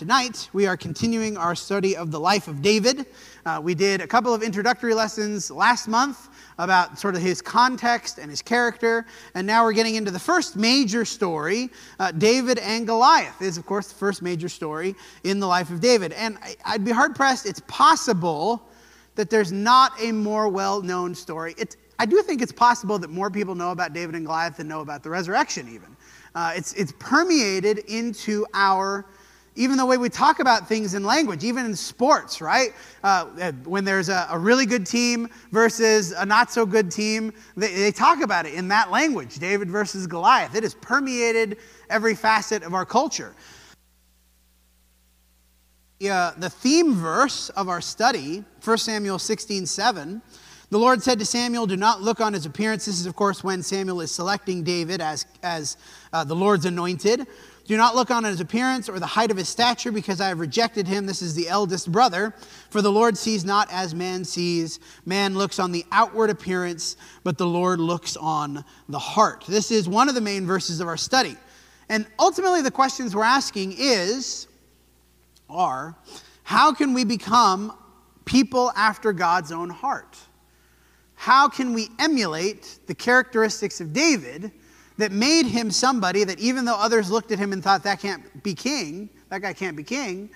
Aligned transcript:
Tonight, 0.00 0.48
we 0.54 0.66
are 0.66 0.78
continuing 0.78 1.36
our 1.36 1.54
study 1.54 1.94
of 1.94 2.10
the 2.10 2.18
life 2.18 2.48
of 2.48 2.62
David. 2.62 3.04
Uh, 3.44 3.60
we 3.62 3.74
did 3.74 4.00
a 4.00 4.06
couple 4.06 4.32
of 4.32 4.42
introductory 4.42 4.94
lessons 4.94 5.50
last 5.50 5.88
month 5.88 6.30
about 6.56 6.98
sort 6.98 7.16
of 7.16 7.20
his 7.20 7.42
context 7.42 8.16
and 8.16 8.30
his 8.30 8.40
character, 8.40 9.04
and 9.34 9.46
now 9.46 9.62
we're 9.62 9.74
getting 9.74 9.96
into 9.96 10.10
the 10.10 10.18
first 10.18 10.56
major 10.56 11.04
story. 11.04 11.68
Uh, 11.98 12.12
David 12.12 12.58
and 12.60 12.86
Goliath 12.86 13.42
is, 13.42 13.58
of 13.58 13.66
course, 13.66 13.88
the 13.88 13.94
first 13.94 14.22
major 14.22 14.48
story 14.48 14.94
in 15.24 15.38
the 15.38 15.46
life 15.46 15.68
of 15.68 15.82
David. 15.82 16.12
And 16.14 16.38
I, 16.40 16.56
I'd 16.64 16.82
be 16.82 16.92
hard 16.92 17.14
pressed, 17.14 17.44
it's 17.44 17.60
possible 17.68 18.70
that 19.16 19.28
there's 19.28 19.52
not 19.52 19.92
a 20.00 20.12
more 20.12 20.48
well 20.48 20.80
known 20.80 21.14
story. 21.14 21.54
It's, 21.58 21.76
I 21.98 22.06
do 22.06 22.22
think 22.22 22.40
it's 22.40 22.52
possible 22.52 22.98
that 23.00 23.10
more 23.10 23.30
people 23.30 23.54
know 23.54 23.70
about 23.70 23.92
David 23.92 24.14
and 24.14 24.24
Goliath 24.24 24.56
than 24.56 24.66
know 24.66 24.80
about 24.80 25.02
the 25.02 25.10
resurrection, 25.10 25.68
even. 25.68 25.94
Uh, 26.34 26.54
it's, 26.56 26.72
it's 26.72 26.94
permeated 26.98 27.80
into 27.80 28.46
our 28.54 29.04
even 29.56 29.76
the 29.76 29.84
way 29.84 29.96
we 29.98 30.08
talk 30.08 30.38
about 30.38 30.68
things 30.68 30.94
in 30.94 31.02
language, 31.04 31.42
even 31.44 31.66
in 31.66 31.74
sports, 31.74 32.40
right? 32.40 32.70
Uh, 33.02 33.52
when 33.64 33.84
there's 33.84 34.08
a, 34.08 34.28
a, 34.30 34.38
really 34.38 34.64
good 34.64 34.86
team 34.86 35.28
versus 35.50 36.12
a 36.12 36.24
not 36.24 36.52
so 36.52 36.64
good 36.64 36.90
team, 36.90 37.32
they, 37.56 37.74
they, 37.74 37.92
talk 37.92 38.20
about 38.20 38.46
it 38.46 38.54
in 38.54 38.68
that 38.68 38.90
language 38.90 39.38
David 39.38 39.68
versus 39.68 40.06
Goliath. 40.06 40.54
It 40.54 40.62
has 40.62 40.74
permeated 40.74 41.58
every 41.88 42.14
facet 42.14 42.62
of 42.62 42.74
our 42.74 42.86
culture. 42.86 43.34
Uh, 46.08 46.32
the 46.38 46.48
theme 46.48 46.94
verse 46.94 47.50
of 47.50 47.68
our 47.68 47.80
study, 47.80 48.44
1 48.64 48.78
Samuel 48.78 49.18
16 49.18 49.66
7, 49.66 50.22
the 50.70 50.78
Lord 50.78 51.02
said 51.02 51.18
to 51.18 51.26
Samuel, 51.26 51.66
Do 51.66 51.76
not 51.76 52.00
look 52.00 52.20
on 52.20 52.32
his 52.32 52.46
appearance. 52.46 52.86
This 52.86 53.00
is, 53.00 53.06
of 53.06 53.16
course, 53.16 53.42
when 53.42 53.60
Samuel 53.60 54.00
is 54.00 54.12
selecting 54.12 54.62
David 54.62 55.00
as, 55.00 55.26
as 55.42 55.76
uh, 56.12 56.22
the 56.22 56.36
Lord's 56.36 56.64
anointed. 56.64 57.26
Do 57.70 57.76
not 57.76 57.94
look 57.94 58.10
on 58.10 58.24
his 58.24 58.40
appearance 58.40 58.88
or 58.88 58.98
the 58.98 59.06
height 59.06 59.30
of 59.30 59.36
his 59.36 59.48
stature, 59.48 59.92
because 59.92 60.20
I 60.20 60.26
have 60.26 60.40
rejected 60.40 60.88
him. 60.88 61.06
This 61.06 61.22
is 61.22 61.36
the 61.36 61.48
eldest 61.48 61.92
brother. 61.92 62.34
For 62.68 62.82
the 62.82 62.90
Lord 62.90 63.16
sees 63.16 63.44
not 63.44 63.68
as 63.70 63.94
man 63.94 64.24
sees. 64.24 64.80
Man 65.06 65.36
looks 65.36 65.60
on 65.60 65.70
the 65.70 65.86
outward 65.92 66.30
appearance, 66.30 66.96
but 67.22 67.38
the 67.38 67.46
Lord 67.46 67.78
looks 67.78 68.16
on 68.16 68.64
the 68.88 68.98
heart. 68.98 69.44
This 69.46 69.70
is 69.70 69.88
one 69.88 70.08
of 70.08 70.16
the 70.16 70.20
main 70.20 70.46
verses 70.46 70.80
of 70.80 70.88
our 70.88 70.96
study. 70.96 71.36
And 71.88 72.08
ultimately, 72.18 72.60
the 72.60 72.72
questions 72.72 73.14
we're 73.14 73.22
asking 73.22 73.76
is, 73.78 74.48
are, 75.48 75.94
how 76.42 76.74
can 76.74 76.92
we 76.92 77.04
become 77.04 77.72
people 78.24 78.72
after 78.74 79.12
God's 79.12 79.52
own 79.52 79.70
heart? 79.70 80.18
how 81.20 81.50
can 81.50 81.74
we 81.74 81.90
emulate 81.98 82.78
the 82.86 82.94
characteristics 82.94 83.78
of 83.82 83.92
David 83.92 84.50
that 85.00 85.12
made 85.12 85.46
him 85.46 85.70
somebody 85.70 86.24
that 86.24 86.38
even 86.38 86.64
though 86.64 86.76
others 86.76 87.10
looked 87.10 87.32
at 87.32 87.38
him 87.38 87.52
and 87.52 87.62
thought 87.62 87.82
that 87.82 88.00
can't 88.00 88.42
be 88.42 88.54
king, 88.54 89.08
that 89.28 89.40
guy 89.40 89.52
can't 89.52 89.76
be 89.76 89.82
king, 89.82 90.30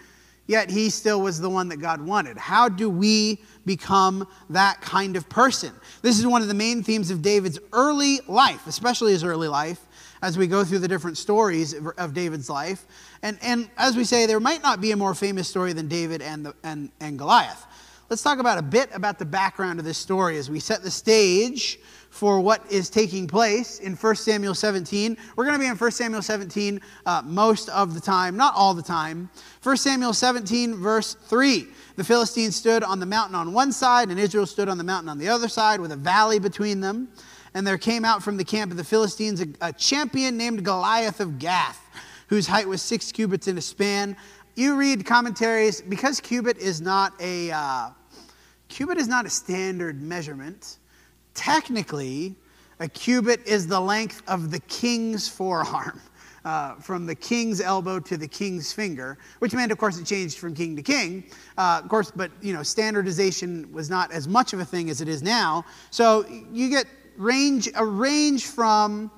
yet 0.47 0.71
he 0.71 0.91
still 0.91 1.21
was 1.21 1.41
the 1.41 1.49
one 1.49 1.69
that 1.69 1.79
God 1.79 2.01
wanted. 2.01 2.37
How 2.37 2.69
do 2.69 2.91
we 2.91 3.43
become 3.67 4.27
that 4.51 4.81
kind 4.81 5.17
of 5.17 5.29
person? 5.29 5.73
This 6.03 6.19
is 6.19 6.27
one 6.27 6.43
of 6.43 6.49
the 6.49 6.55
main 6.55 6.83
themes 6.83 7.11
of 7.11 7.23
David's 7.23 7.59
early 7.73 8.21
life, 8.27 8.67
especially 8.67 9.13
his 9.13 9.25
early 9.25 9.49
life, 9.49 9.81
as 10.23 10.39
we 10.39 10.47
go 10.47 10.65
through 10.65 10.79
the 10.79 10.89
different 10.89 11.19
stories 11.19 11.75
of 11.99 12.15
David's 12.15 12.49
life. 12.49 12.87
And, 13.23 13.39
and 13.43 13.71
as 13.77 13.97
we 13.97 14.05
say, 14.05 14.27
there 14.27 14.41
might 14.41 14.63
not 14.63 14.81
be 14.81 14.93
a 14.93 14.97
more 14.97 15.15
famous 15.15 15.49
story 15.49 15.73
than 15.73 15.89
David 15.89 16.23
and, 16.23 16.47
the, 16.47 16.55
and, 16.63 16.91
and 17.01 17.19
Goliath 17.19 17.67
let's 18.11 18.23
talk 18.23 18.39
about 18.39 18.59
a 18.59 18.63
bit 18.63 18.91
about 18.93 19.19
the 19.19 19.25
background 19.25 19.79
of 19.79 19.85
this 19.85 19.99
story 19.99 20.37
as 20.37 20.51
we 20.51 20.61
set 20.61 20.83
the 20.83 20.91
stage 20.91 21.79
for 22.15 22.39
what 22.39 22.63
is 22.71 22.89
taking 22.89 23.27
place 23.27 23.81
in 23.81 23.97
1 23.97 24.15
Samuel 24.15 24.55
17. 24.55 25.17
We're 25.35 25.45
going 25.45 25.57
to 25.57 25.59
be 25.59 25.67
in 25.67 25.77
1 25.77 25.91
Samuel 25.91 26.23
17 26.23 26.81
uh, 27.07 27.23
most 27.25 27.69
of 27.71 27.93
the 27.93 28.01
time, 28.01 28.37
not 28.37 28.55
all 28.55 28.73
the 28.73 28.85
time. 28.85 29.29
1 29.65 29.77
Samuel 29.77 30.13
17, 30.13 30.77
verse 30.77 31.15
3. 31.15 31.67
The 31.97 32.05
Philistines 32.05 32.55
stood 32.55 32.85
on 32.85 33.01
the 33.01 33.05
mountain 33.05 33.35
on 33.35 33.53
one 33.53 33.73
side, 33.73 34.11
and 34.11 34.21
Israel 34.21 34.47
stood 34.47 34.69
on 34.69 34.79
the 34.79 34.85
mountain 34.85 35.09
on 35.09 35.19
the 35.19 35.29
other 35.29 35.49
side, 35.49 35.81
with 35.81 35.91
a 35.91 35.97
valley 35.97 36.39
between 36.39 36.81
them. 36.81 37.09
And 37.53 37.67
there 37.67 37.79
came 37.79 38.05
out 38.05 38.23
from 38.23 38.37
the 38.37 38.45
camp 38.45 38.71
of 38.71 38.77
the 38.77 38.85
Philistines 38.85 39.41
a, 39.41 39.49
a 39.61 39.73
champion 39.73 40.37
named 40.37 40.65
Goliath 40.65 41.19
of 41.19 41.41
Gath, 41.41 41.81
whose 42.29 42.47
height 42.47 42.69
was 42.69 42.81
six 42.81 43.11
cubits 43.11 43.49
in 43.49 43.59
a 43.59 43.61
span, 43.61 44.17
you 44.55 44.77
read 44.77 45.05
commentaries 45.05 45.83
because 45.83 46.21
cubit 46.21 46.59
is 46.59 46.81
not 46.81 47.13
a 47.21 47.51
uh, 47.51 47.91
cubit 48.69 48.99
is 48.99 49.09
not 49.09 49.27
a 49.27 49.31
standard 49.31 50.01
measurement. 50.01 50.79
Technically, 51.35 52.35
a 52.81 52.89
cubit 52.89 53.47
is 53.47 53.67
the 53.67 53.81
length 53.81 54.23
of 54.27 54.51
the 54.51 54.61
king's 54.61 55.29
forearm. 55.29 56.01
Uh, 56.45 56.75
from 56.75 57.07
the 57.07 57.15
king's 57.15 57.59
elbow 57.63 57.99
to 57.99 58.19
the 58.19 58.29
king's 58.29 58.71
finger, 58.71 59.17
which 59.39 59.55
meant, 59.55 59.73
of 59.73 59.79
course, 59.79 59.99
it 59.99 60.05
changed 60.05 60.37
from 60.37 60.55
king 60.55 60.77
to 60.77 60.83
king. 60.83 61.25
Uh, 61.57 61.81
of 61.83 61.89
course, 61.89 62.13
but 62.15 62.31
you 62.43 62.53
know, 62.53 62.63
standardization 62.63 63.67
was 63.73 63.89
not 63.89 64.13
as 64.13 64.29
much 64.29 64.53
of 64.53 64.61
a 64.61 64.65
thing 64.65 64.91
as 64.91 65.01
it 65.01 65.09
is 65.09 65.23
now. 65.23 65.65
So 65.91 66.27
you 66.53 66.69
get 66.69 66.85
range 67.17 67.71
a 67.75 67.87
range 67.87 68.45
from 68.45 69.11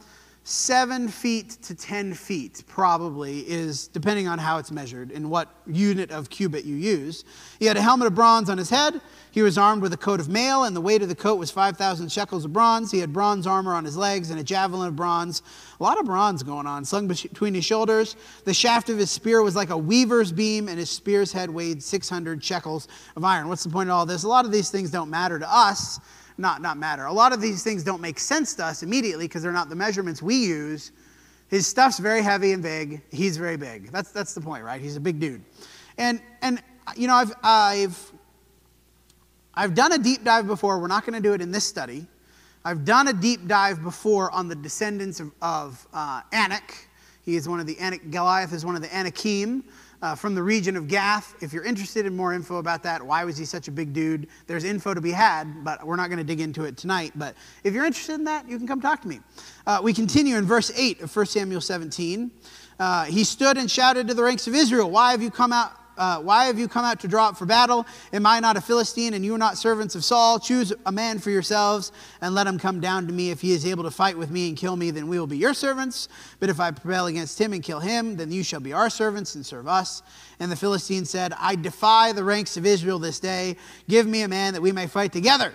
seven 0.49 1.09
feet 1.09 1.51
to 1.61 1.75
10 1.75 2.15
feet, 2.15 2.63
probably, 2.69 3.41
is 3.41 3.89
depending 3.89 4.29
on 4.29 4.39
how 4.39 4.59
it's 4.59 4.71
measured 4.71 5.11
and 5.11 5.29
what 5.29 5.49
unit 5.67 6.13
of 6.13 6.31
cubit 6.31 6.65
you 6.65 6.77
use. 6.77 7.25
He 7.59 7.67
had 7.67 7.77
a 7.77 7.83
helmet 7.83 8.07
of 8.07 8.15
bronze 8.15 8.49
on 8.49 8.57
his 8.57 8.71
head. 8.71 9.01
He 9.33 9.43
was 9.43 9.59
armed 9.59 9.83
with 9.83 9.93
a 9.93 9.97
coat 9.97 10.21
of 10.21 10.29
mail, 10.29 10.63
and 10.63 10.77
the 10.77 10.81
weight 10.81 11.03
of 11.03 11.09
the 11.09 11.17
coat 11.17 11.35
was 11.35 11.51
5,000 11.51 12.13
shekels 12.13 12.45
of 12.45 12.53
bronze. 12.53 12.93
He 12.93 13.01
had 13.01 13.13
bronze 13.13 13.45
armor 13.45 13.75
on 13.75 13.85
his 13.85 13.97
legs 13.97 14.31
and 14.31 14.39
a 14.39 14.45
javelin 14.45 14.87
of 14.87 14.95
bronze. 14.95 15.43
A 15.81 15.83
lot 15.83 15.99
of 15.99 16.07
bronze 16.07 16.45
going 16.45 16.69
on, 16.69 16.85
slung 16.85 17.09
between 17.09 17.53
his 17.53 17.65
shoulders. 17.65 18.15
The 18.45 18.55
shaft 18.55 18.89
of 18.89 18.99
his 18.99 19.11
spear 19.11 19.43
was 19.43 19.57
like 19.57 19.71
a 19.71 19.77
weaver's 19.77 20.31
beam, 20.31 20.69
and 20.69 20.79
his 20.79 20.91
spear's 20.91 21.33
head 21.33 21.51
weighed 21.51 21.83
600 21.83 22.43
shekels 22.43 22.87
of 23.17 23.25
iron. 23.25 23.49
What's 23.49 23.65
the 23.65 23.71
point 23.71 23.89
of 23.89 23.97
all 23.97 24.07
this? 24.07 24.23
A 24.23 24.29
lot 24.29 24.45
of 24.45 24.53
these 24.53 24.71
things 24.71 24.93
don't 24.93 25.11
matter 25.11 25.41
to 25.41 25.53
us 25.53 25.99
not, 26.39 26.63
not 26.63 26.77
matter. 26.77 27.07
A 27.07 27.13
lot 27.13 27.33
of 27.33 27.41
these 27.41 27.63
things 27.63 27.83
don't 27.83 28.01
make 28.01 28.19
sense 28.19 28.55
to 28.55 28.65
us 28.65 28.83
immediately 28.83 29.27
because 29.27 29.43
they're 29.43 29.53
not 29.53 29.69
the 29.69 29.77
measurements 29.77 30.23
we 30.23 30.37
use. 30.37 30.93
His 31.49 31.67
stuff's 31.67 31.99
very 31.99 32.23
heavy 32.23 32.53
and 32.53 32.63
big. 32.63 33.03
He's 33.11 33.37
very 33.37 33.57
big. 33.57 33.91
That's, 33.93 34.11
that's 34.11 34.35
the 34.35 34.41
point, 34.41 34.65
right? 34.65 34.81
He's 34.81 34.97
a 34.97 35.01
big 35.01 35.21
dude. 35.21 35.43
And, 35.97 36.21
and 36.43 36.63
you 36.97 37.07
know, 37.07 37.15
I've, 37.15 37.33
I've, 37.43 38.13
I've 39.55 39.75
done 39.75 39.93
a 39.93 39.99
deep 39.99 40.25
dive 40.25 40.47
before. 40.47 40.79
We're 40.79 40.89
not 40.89 41.07
going 41.07 41.21
to 41.21 41.27
do 41.27 41.33
it 41.33 41.41
in 41.41 41.53
this 41.53 41.65
study. 41.65 42.07
I've 42.65 42.85
done 42.85 43.09
a 43.09 43.13
deep 43.13 43.47
dive 43.47 43.83
before 43.83 44.31
on 44.33 44.49
the 44.49 44.57
descendants 44.57 45.21
of, 45.21 45.31
of 45.41 45.87
uh, 45.95 46.23
Anak. 46.33 46.89
He 47.23 47.37
is 47.37 47.49
one 47.49 47.61
of 47.61 47.67
the 47.67 47.79
Anak, 47.79 48.11
Goliath 48.11 48.53
is 48.53 48.65
one 48.65 48.77
of 48.77 48.83
the 48.83 48.95
Anakim 48.95 49.65
uh, 50.03 50.15
from 50.15 50.35
the 50.35 50.43
region 50.43 50.77
of 50.77 50.89
Gath. 50.89 51.35
If 51.43 51.53
you're 51.53 51.65
interested 51.65 52.07
in 52.07 52.17
more 52.17 52.33
info 52.33 52.57
about 52.57 52.83
that, 52.85 53.03
why 53.03 53.25
was 53.25 53.37
he 53.37 53.45
such 53.45 53.69
a 53.69 53.71
big 53.71 53.93
dude? 53.93 54.29
There's 54.47 54.65
info 54.65 54.95
to 54.95 55.01
be 55.01 55.13
had, 55.13 55.65
but 55.65 55.87
we're 55.87 55.97
not 55.97 56.09
going 56.09 56.19
to 56.19 56.25
dig 56.25 56.41
into 56.41 56.65
it 56.65 56.77
tonight. 56.77 57.13
But 57.15 57.35
if 57.65 57.75
you're 57.75 57.85
interested 57.85 58.15
in 58.15 58.25
that, 58.25 58.49
you 58.49 58.59
can 58.59 58.67
come 58.67 58.81
talk 58.81 59.03
to 59.03 59.09
me. 59.09 59.21
Uh, 59.67 59.81
we 59.83 59.93
continue 59.93 60.37
in 60.37 60.45
verse 60.45 60.71
8 60.77 61.03
of 61.03 61.15
1 61.15 61.27
Samuel 61.27 61.61
17. 61.61 62.31
Uh, 62.79 63.05
he 63.05 63.25
stood 63.25 63.57
and 63.57 63.71
shouted 63.71 64.09
to 64.09 64.15
the 64.15 64.23
ranks 64.23 64.47
of 64.47 64.55
Israel, 64.55 64.91
Why 64.91 65.13
have 65.13 65.23
you 65.23 65.31
come 65.31 65.53
out? 65.53 65.73
Uh, 65.97 66.21
Why 66.21 66.45
have 66.47 66.59
you 66.59 66.69
come 66.69 66.85
out 66.85 67.01
to 67.01 67.09
draw 67.09 67.29
up 67.29 67.37
for 67.37 67.47
battle? 67.47 67.87
Am 68.13 68.27
I 68.27 68.41
not 68.41 68.57
a 68.57 68.61
Philistine, 68.61 69.15
and 69.15 69.25
you 69.25 69.35
are 69.35 69.39
not 69.39 69.59
servants 69.59 69.95
of 69.95 70.05
Saul? 70.05 70.39
Choose 70.39 70.73
a 70.87 70.93
man 70.93 71.19
for 71.19 71.31
yourselves, 71.31 71.93
and 72.21 72.35
let 72.35 72.47
him 72.47 72.59
come 72.59 72.81
down 72.81 73.07
to 73.07 73.13
me. 73.13 73.31
If 73.31 73.41
he 73.41 73.53
is 73.53 73.67
able 73.67 73.85
to 73.85 73.91
fight 73.91 74.17
with 74.17 74.31
me 74.31 74.49
and 74.49 74.57
kill 74.57 74.77
me, 74.77 74.91
then 74.91 75.09
we 75.09 75.19
will 75.19 75.27
be 75.27 75.39
your 75.39 75.55
servants. 75.55 76.09
But 76.41 76.51
if 76.51 76.61
I 76.61 76.71
prevail 76.71 77.07
against 77.07 77.41
him 77.41 77.53
and 77.53 77.63
kill 77.63 77.81
him, 77.81 78.17
then 78.17 78.33
you 78.33 78.43
shall 78.43 78.61
be 78.61 78.73
our 78.73 78.91
servants 78.91 79.35
and 79.35 79.45
serve 79.45 79.69
us. 79.69 80.03
And 80.41 80.51
the 80.51 80.57
Philistine 80.57 81.05
said, 81.05 81.33
I 81.39 81.57
defy 81.57 82.13
the 82.13 82.25
ranks 82.25 82.57
of 82.57 82.67
Israel 82.67 82.99
this 82.99 83.21
day. 83.21 83.57
Give 83.89 84.07
me 84.07 84.23
a 84.23 84.29
man 84.29 84.53
that 84.55 84.63
we 84.63 84.73
may 84.73 84.87
fight 84.87 85.13
together. 85.13 85.55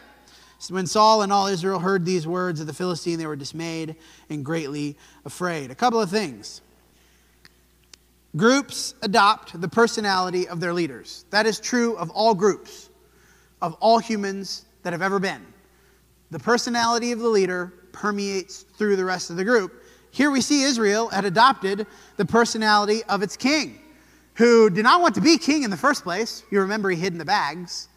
When 0.69 0.85
Saul 0.85 1.23
and 1.23 1.33
all 1.33 1.47
Israel 1.47 1.79
heard 1.79 2.05
these 2.05 2.27
words 2.27 2.59
of 2.59 2.67
the 2.67 2.73
Philistine, 2.73 3.17
they 3.17 3.25
were 3.25 3.35
dismayed 3.35 3.95
and 4.29 4.45
greatly 4.45 4.95
afraid. 5.25 5.71
A 5.71 5.75
couple 5.75 5.99
of 5.99 6.11
things. 6.11 6.61
Groups 8.37 8.95
adopt 9.01 9.59
the 9.59 9.67
personality 9.67 10.47
of 10.47 10.61
their 10.61 10.73
leaders. 10.73 11.25
That 11.31 11.45
is 11.45 11.59
true 11.59 11.97
of 11.97 12.09
all 12.11 12.33
groups, 12.33 12.89
of 13.61 13.73
all 13.81 13.99
humans 13.99 14.65
that 14.83 14.93
have 14.93 15.01
ever 15.01 15.19
been. 15.19 15.45
The 16.31 16.39
personality 16.39 17.11
of 17.11 17.19
the 17.19 17.27
leader 17.27 17.73
permeates 17.91 18.63
through 18.77 18.95
the 18.95 19.03
rest 19.03 19.29
of 19.31 19.35
the 19.35 19.43
group. 19.43 19.83
Here 20.11 20.31
we 20.31 20.39
see 20.39 20.63
Israel 20.63 21.09
had 21.09 21.25
adopted 21.25 21.85
the 22.15 22.25
personality 22.25 23.03
of 23.09 23.21
its 23.21 23.35
king, 23.35 23.79
who 24.35 24.69
did 24.69 24.83
not 24.83 25.01
want 25.01 25.13
to 25.15 25.21
be 25.21 25.37
king 25.37 25.63
in 25.63 25.69
the 25.69 25.77
first 25.77 26.03
place. 26.03 26.43
You 26.49 26.61
remember 26.61 26.89
he 26.89 26.95
hid 26.95 27.11
in 27.11 27.19
the 27.19 27.25
bags. 27.25 27.89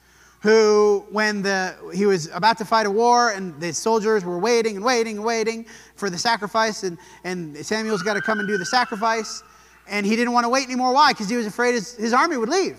Who, 0.42 1.06
when 1.10 1.42
the, 1.42 1.74
he 1.94 2.06
was 2.06 2.28
about 2.34 2.58
to 2.58 2.64
fight 2.64 2.86
a 2.86 2.90
war 2.90 3.30
and 3.30 3.58
the 3.60 3.72
soldiers 3.72 4.24
were 4.24 4.38
waiting 4.38 4.76
and 4.76 4.84
waiting 4.84 5.16
and 5.16 5.24
waiting 5.24 5.64
for 5.94 6.10
the 6.10 6.18
sacrifice, 6.18 6.82
and, 6.82 6.98
and 7.22 7.56
Samuel's 7.64 8.02
got 8.02 8.14
to 8.14 8.20
come 8.20 8.40
and 8.40 8.48
do 8.48 8.58
the 8.58 8.66
sacrifice 8.66 9.42
and 9.88 10.06
he 10.06 10.16
didn't 10.16 10.32
want 10.32 10.44
to 10.44 10.48
wait 10.48 10.64
anymore. 10.64 10.92
Why? 10.94 11.12
Because 11.12 11.28
he 11.28 11.36
was 11.36 11.46
afraid 11.46 11.74
his, 11.74 11.94
his 11.94 12.12
army 12.12 12.36
would 12.36 12.48
leave. 12.48 12.78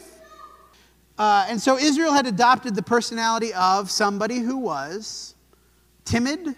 Uh, 1.17 1.45
and 1.49 1.61
so 1.61 1.77
Israel 1.77 2.11
had 2.11 2.25
adopted 2.25 2.75
the 2.75 2.81
personality 2.81 3.53
of 3.53 3.89
somebody 3.89 4.39
who 4.39 4.57
was 4.57 5.35
timid, 6.03 6.55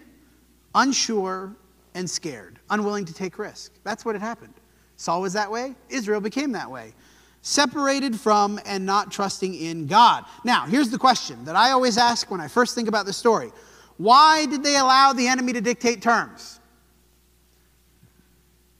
unsure, 0.74 1.54
and 1.94 2.08
scared, 2.08 2.58
unwilling 2.70 3.04
to 3.04 3.14
take 3.14 3.38
risk. 3.38 3.72
That's 3.84 4.04
what 4.04 4.14
had 4.14 4.22
happened. 4.22 4.54
Saul 4.96 5.22
was 5.22 5.32
that 5.34 5.50
way, 5.50 5.74
Israel 5.88 6.20
became 6.20 6.52
that 6.52 6.70
way. 6.70 6.92
separated 7.40 8.18
from 8.18 8.60
and 8.66 8.84
not 8.84 9.12
trusting 9.12 9.54
in 9.54 9.86
God. 9.86 10.24
Now, 10.44 10.66
here's 10.66 10.90
the 10.90 10.98
question 10.98 11.44
that 11.44 11.54
I 11.54 11.70
always 11.70 11.96
ask 11.96 12.30
when 12.30 12.40
I 12.40 12.48
first 12.48 12.74
think 12.74 12.88
about 12.88 13.06
the 13.06 13.12
story 13.12 13.52
Why 13.96 14.46
did 14.46 14.62
they 14.62 14.76
allow 14.76 15.12
the 15.12 15.28
enemy 15.28 15.52
to 15.52 15.60
dictate 15.60 16.02
terms? 16.02 16.57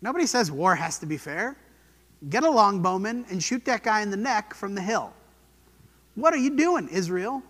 Nobody 0.00 0.26
says 0.26 0.50
war 0.50 0.74
has 0.74 0.98
to 0.98 1.06
be 1.06 1.16
fair. 1.16 1.56
Get 2.30 2.44
a 2.44 2.48
longbowman 2.48 3.30
and 3.30 3.42
shoot 3.42 3.64
that 3.66 3.82
guy 3.82 4.00
in 4.02 4.10
the 4.10 4.16
neck 4.16 4.54
from 4.54 4.74
the 4.74 4.82
hill. 4.82 5.12
What 6.14 6.34
are 6.34 6.38
you 6.38 6.56
doing, 6.56 6.88
Israel? 6.88 7.42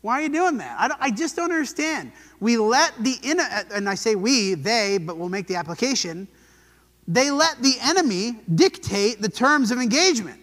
Why 0.00 0.20
are 0.20 0.22
you 0.22 0.28
doing 0.28 0.58
that? 0.58 0.76
I, 0.78 1.06
I 1.06 1.10
just 1.10 1.36
don't 1.36 1.50
understand. 1.50 2.12
We 2.40 2.56
let 2.56 2.92
the, 3.02 3.16
and 3.72 3.88
I 3.88 3.94
say 3.94 4.14
we, 4.14 4.54
they, 4.54 4.98
but 4.98 5.16
we'll 5.16 5.28
make 5.28 5.46
the 5.46 5.56
application. 5.56 6.28
They 7.06 7.30
let 7.30 7.62
the 7.62 7.74
enemy 7.80 8.40
dictate 8.54 9.22
the 9.22 9.28
terms 9.28 9.70
of 9.70 9.78
engagement. 9.78 10.40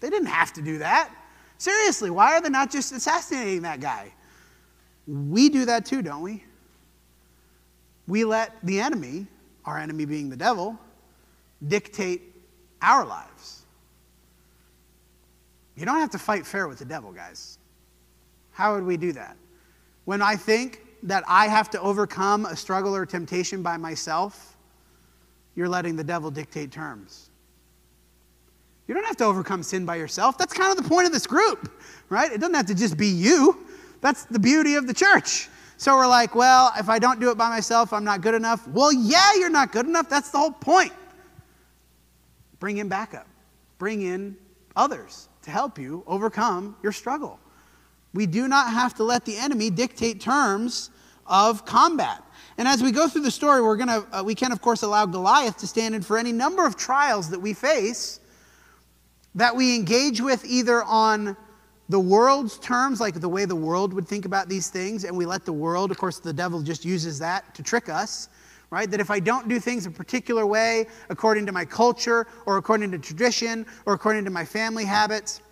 They 0.00 0.10
didn't 0.10 0.28
have 0.28 0.52
to 0.54 0.62
do 0.62 0.78
that. 0.78 1.10
Seriously, 1.58 2.10
why 2.10 2.32
are 2.34 2.40
they 2.40 2.48
not 2.48 2.70
just 2.70 2.92
assassinating 2.92 3.62
that 3.62 3.80
guy? 3.80 4.12
We 5.06 5.48
do 5.48 5.64
that 5.66 5.86
too, 5.86 6.02
don't 6.02 6.22
we? 6.22 6.42
We 8.08 8.24
let 8.24 8.56
the 8.64 8.80
enemy, 8.80 9.26
our 9.64 9.78
enemy 9.78 10.04
being 10.04 10.28
the 10.28 10.36
devil, 10.36 10.78
dictate 11.68 12.22
our 12.80 13.04
lives. 13.04 13.62
You 15.76 15.86
don't 15.86 15.98
have 15.98 16.10
to 16.10 16.18
fight 16.18 16.46
fair 16.46 16.68
with 16.68 16.78
the 16.78 16.84
devil, 16.84 17.12
guys. 17.12 17.58
How 18.52 18.74
would 18.74 18.84
we 18.84 18.96
do 18.96 19.12
that? 19.12 19.36
When 20.04 20.20
I 20.20 20.36
think 20.36 20.82
that 21.04 21.24
I 21.26 21.48
have 21.48 21.70
to 21.70 21.80
overcome 21.80 22.46
a 22.46 22.56
struggle 22.56 22.94
or 22.94 23.06
temptation 23.06 23.62
by 23.62 23.76
myself, 23.76 24.56
you're 25.54 25.68
letting 25.68 25.96
the 25.96 26.04
devil 26.04 26.30
dictate 26.30 26.70
terms. 26.70 27.30
You 28.86 28.94
don't 28.94 29.04
have 29.04 29.16
to 29.18 29.24
overcome 29.24 29.62
sin 29.62 29.86
by 29.86 29.96
yourself. 29.96 30.36
That's 30.36 30.52
kind 30.52 30.76
of 30.76 30.82
the 30.82 30.88
point 30.88 31.06
of 31.06 31.12
this 31.12 31.26
group, 31.26 31.72
right? 32.08 32.30
It 32.30 32.40
doesn't 32.40 32.54
have 32.54 32.66
to 32.66 32.74
just 32.74 32.96
be 32.96 33.08
you. 33.08 33.66
That's 34.00 34.24
the 34.24 34.38
beauty 34.38 34.74
of 34.74 34.86
the 34.86 34.94
church. 34.94 35.48
So 35.76 35.96
we're 35.96 36.06
like, 36.06 36.34
well, 36.34 36.72
if 36.78 36.88
I 36.88 36.98
don't 36.98 37.20
do 37.20 37.30
it 37.30 37.38
by 37.38 37.48
myself, 37.48 37.92
I'm 37.92 38.04
not 38.04 38.20
good 38.20 38.34
enough. 38.34 38.68
Well, 38.68 38.92
yeah, 38.92 39.34
you're 39.34 39.50
not 39.50 39.72
good 39.72 39.86
enough. 39.86 40.08
That's 40.08 40.30
the 40.30 40.38
whole 40.38 40.52
point. 40.52 40.92
Bring 42.62 42.78
in 42.78 42.86
backup, 42.86 43.26
bring 43.78 44.02
in 44.02 44.36
others 44.76 45.28
to 45.42 45.50
help 45.50 45.80
you 45.80 46.04
overcome 46.06 46.76
your 46.80 46.92
struggle. 46.92 47.40
We 48.14 48.24
do 48.24 48.46
not 48.46 48.72
have 48.72 48.94
to 48.98 49.02
let 49.02 49.24
the 49.24 49.36
enemy 49.36 49.68
dictate 49.68 50.20
terms 50.20 50.90
of 51.26 51.64
combat. 51.64 52.22
And 52.58 52.68
as 52.68 52.80
we 52.80 52.92
go 52.92 53.08
through 53.08 53.22
the 53.22 53.32
story, 53.32 53.60
we're 53.62 53.76
gonna, 53.76 54.06
uh, 54.12 54.22
we 54.24 54.36
can, 54.36 54.52
of 54.52 54.60
course, 54.60 54.82
allow 54.82 55.06
Goliath 55.06 55.56
to 55.56 55.66
stand 55.66 55.96
in 55.96 56.02
for 56.02 56.16
any 56.16 56.30
number 56.30 56.64
of 56.64 56.76
trials 56.76 57.30
that 57.30 57.40
we 57.40 57.52
face 57.52 58.20
that 59.34 59.56
we 59.56 59.74
engage 59.74 60.20
with 60.20 60.44
either 60.44 60.84
on 60.84 61.36
the 61.88 61.98
world's 61.98 62.60
terms, 62.60 63.00
like 63.00 63.14
the 63.14 63.28
way 63.28 63.44
the 63.44 63.56
world 63.56 63.92
would 63.92 64.06
think 64.06 64.24
about 64.24 64.48
these 64.48 64.68
things, 64.70 65.02
and 65.02 65.16
we 65.16 65.26
let 65.26 65.44
the 65.44 65.52
world, 65.52 65.90
of 65.90 65.98
course, 65.98 66.20
the 66.20 66.32
devil 66.32 66.62
just 66.62 66.84
uses 66.84 67.18
that 67.18 67.56
to 67.56 67.62
trick 67.64 67.88
us, 67.88 68.28
right? 68.72 68.90
That 68.90 69.00
if 69.00 69.10
I 69.10 69.20
don't 69.20 69.48
do 69.48 69.60
things 69.60 69.84
a 69.84 69.90
particular 69.90 70.46
way, 70.46 70.86
according 71.10 71.44
to 71.44 71.52
my 71.52 71.62
culture, 71.62 72.26
or 72.46 72.56
according 72.56 72.90
to 72.92 72.98
tradition, 72.98 73.66
or 73.84 73.92
according 73.92 74.24
to 74.24 74.30
my 74.30 74.46
family 74.46 74.86
habits, 74.86 75.42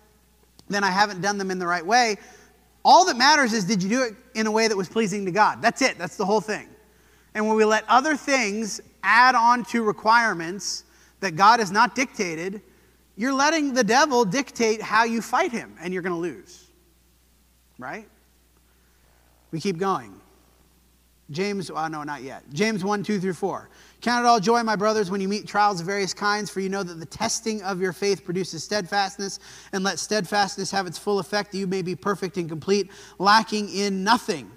then 0.69 0.83
I 0.83 0.89
haven't 0.89 1.21
done 1.21 1.37
them 1.37 1.51
in 1.51 1.59
the 1.59 1.67
right 1.67 1.85
way. 1.85 2.17
All 2.83 3.05
that 3.05 3.17
matters 3.17 3.53
is 3.53 3.63
did 3.63 3.83
you 3.83 3.89
do 3.89 4.01
it 4.01 4.15
in 4.33 4.47
a 4.47 4.51
way 4.51 4.67
that 4.67 4.75
was 4.75 4.89
pleasing 4.89 5.23
to 5.25 5.31
God? 5.31 5.61
That's 5.61 5.83
it, 5.83 5.99
that's 5.99 6.17
the 6.17 6.25
whole 6.25 6.41
thing. 6.41 6.67
And 7.35 7.47
when 7.47 7.55
we 7.55 7.63
let 7.63 7.85
other 7.87 8.17
things 8.17 8.81
add 9.03 9.35
on 9.35 9.65
to 9.65 9.83
requirements 9.83 10.83
that 11.19 11.35
God 11.35 11.59
has 11.59 11.71
not 11.71 11.93
dictated, 11.93 12.59
you're 13.17 13.35
letting 13.35 13.75
the 13.75 13.83
devil 13.83 14.25
dictate 14.25 14.81
how 14.81 15.03
you 15.03 15.21
fight 15.21 15.51
him, 15.51 15.75
and 15.79 15.93
you're 15.93 16.01
going 16.01 16.15
to 16.15 16.19
lose. 16.19 16.65
Right? 17.77 18.09
We 19.51 19.59
keep 19.59 19.77
going. 19.77 20.20
James, 21.31 21.71
oh 21.71 21.87
no, 21.87 22.03
not 22.03 22.21
yet. 22.21 22.43
James 22.53 22.83
1, 22.83 23.03
2 23.03 23.19
through 23.19 23.33
4. 23.33 23.69
Count 24.01 24.25
it 24.25 24.27
all 24.27 24.39
joy, 24.39 24.61
my 24.63 24.75
brothers, 24.75 25.09
when 25.09 25.21
you 25.21 25.27
meet 25.27 25.47
trials 25.47 25.79
of 25.79 25.85
various 25.85 26.13
kinds, 26.13 26.49
for 26.49 26.59
you 26.59 26.69
know 26.69 26.83
that 26.83 26.95
the 26.99 27.05
testing 27.05 27.61
of 27.63 27.79
your 27.79 27.93
faith 27.93 28.25
produces 28.25 28.63
steadfastness, 28.63 29.39
and 29.71 29.83
let 29.83 29.99
steadfastness 29.99 30.71
have 30.71 30.87
its 30.87 30.97
full 30.97 31.19
effect, 31.19 31.51
that 31.51 31.57
you 31.57 31.67
may 31.67 31.81
be 31.81 31.95
perfect 31.95 32.37
and 32.37 32.49
complete, 32.49 32.91
lacking 33.19 33.69
in 33.69 34.03
nothing. 34.03 34.51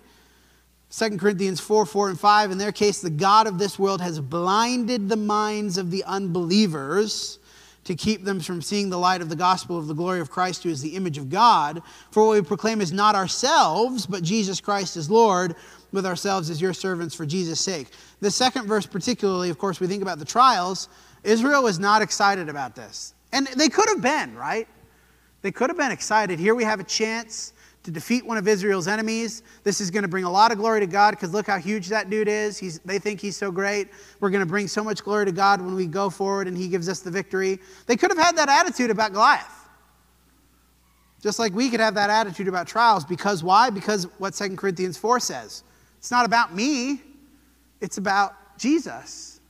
2 0.90 1.16
Corinthians 1.18 1.60
4, 1.60 1.86
4 1.86 2.10
and 2.10 2.20
5. 2.20 2.50
In 2.52 2.58
their 2.58 2.72
case, 2.72 3.00
the 3.00 3.10
God 3.10 3.46
of 3.46 3.58
this 3.58 3.78
world 3.78 4.00
has 4.00 4.20
blinded 4.20 5.08
the 5.08 5.16
minds 5.16 5.76
of 5.76 5.90
the 5.90 6.04
unbelievers 6.04 7.38
to 7.84 7.94
keep 7.94 8.24
them 8.24 8.40
from 8.40 8.62
seeing 8.62 8.90
the 8.90 8.98
light 8.98 9.20
of 9.20 9.28
the 9.28 9.36
gospel 9.36 9.78
of 9.78 9.88
the 9.88 9.94
glory 9.94 10.20
of 10.20 10.30
Christ, 10.30 10.62
who 10.62 10.70
is 10.70 10.80
the 10.80 10.96
image 10.96 11.18
of 11.18 11.28
God. 11.28 11.82
For 12.10 12.26
what 12.26 12.34
we 12.34 12.42
proclaim 12.42 12.80
is 12.80 12.92
not 12.92 13.14
ourselves, 13.14 14.06
but 14.06 14.22
Jesus 14.22 14.60
Christ 14.60 14.96
is 14.96 15.10
Lord, 15.10 15.54
with 15.94 16.04
ourselves 16.04 16.50
as 16.50 16.60
your 16.60 16.72
servants 16.72 17.14
for 17.14 17.24
Jesus' 17.24 17.60
sake. 17.60 17.88
The 18.20 18.30
second 18.30 18.66
verse, 18.66 18.86
particularly, 18.86 19.50
of 19.50 19.58
course, 19.58 19.80
we 19.80 19.86
think 19.86 20.02
about 20.02 20.18
the 20.18 20.24
trials. 20.24 20.88
Israel 21.22 21.62
was 21.62 21.78
not 21.78 22.02
excited 22.02 22.48
about 22.48 22.74
this. 22.74 23.14
And 23.32 23.46
they 23.46 23.68
could 23.68 23.88
have 23.88 24.02
been, 24.02 24.34
right? 24.34 24.68
They 25.42 25.52
could 25.52 25.70
have 25.70 25.76
been 25.76 25.92
excited. 25.92 26.38
Here 26.38 26.54
we 26.54 26.64
have 26.64 26.80
a 26.80 26.84
chance 26.84 27.52
to 27.84 27.90
defeat 27.90 28.24
one 28.24 28.38
of 28.38 28.48
Israel's 28.48 28.88
enemies. 28.88 29.42
This 29.62 29.80
is 29.80 29.90
going 29.90 30.02
to 30.02 30.08
bring 30.08 30.24
a 30.24 30.30
lot 30.30 30.52
of 30.52 30.58
glory 30.58 30.80
to 30.80 30.86
God 30.86 31.10
because 31.10 31.32
look 31.32 31.46
how 31.46 31.58
huge 31.58 31.88
that 31.88 32.08
dude 32.08 32.28
is. 32.28 32.58
He's, 32.58 32.78
they 32.80 32.98
think 32.98 33.20
he's 33.20 33.36
so 33.36 33.50
great. 33.50 33.88
We're 34.20 34.30
going 34.30 34.40
to 34.40 34.46
bring 34.46 34.68
so 34.68 34.82
much 34.82 35.04
glory 35.04 35.26
to 35.26 35.32
God 35.32 35.60
when 35.60 35.74
we 35.74 35.86
go 35.86 36.08
forward 36.08 36.48
and 36.48 36.56
he 36.56 36.68
gives 36.68 36.88
us 36.88 37.00
the 37.00 37.10
victory. 37.10 37.58
They 37.86 37.96
could 37.96 38.10
have 38.10 38.18
had 38.18 38.36
that 38.36 38.48
attitude 38.48 38.90
about 38.90 39.12
Goliath. 39.12 39.68
Just 41.20 41.38
like 41.38 41.54
we 41.54 41.70
could 41.70 41.80
have 41.80 41.94
that 41.94 42.10
attitude 42.10 42.48
about 42.48 42.66
trials. 42.66 43.04
Because 43.04 43.42
why? 43.42 43.70
Because 43.70 44.04
what 44.18 44.34
2 44.34 44.56
Corinthians 44.56 44.96
4 44.96 45.20
says. 45.20 45.62
It's 46.04 46.10
not 46.10 46.26
about 46.26 46.54
me, 46.54 47.00
it's 47.80 47.96
about 47.96 48.58
Jesus. 48.58 49.40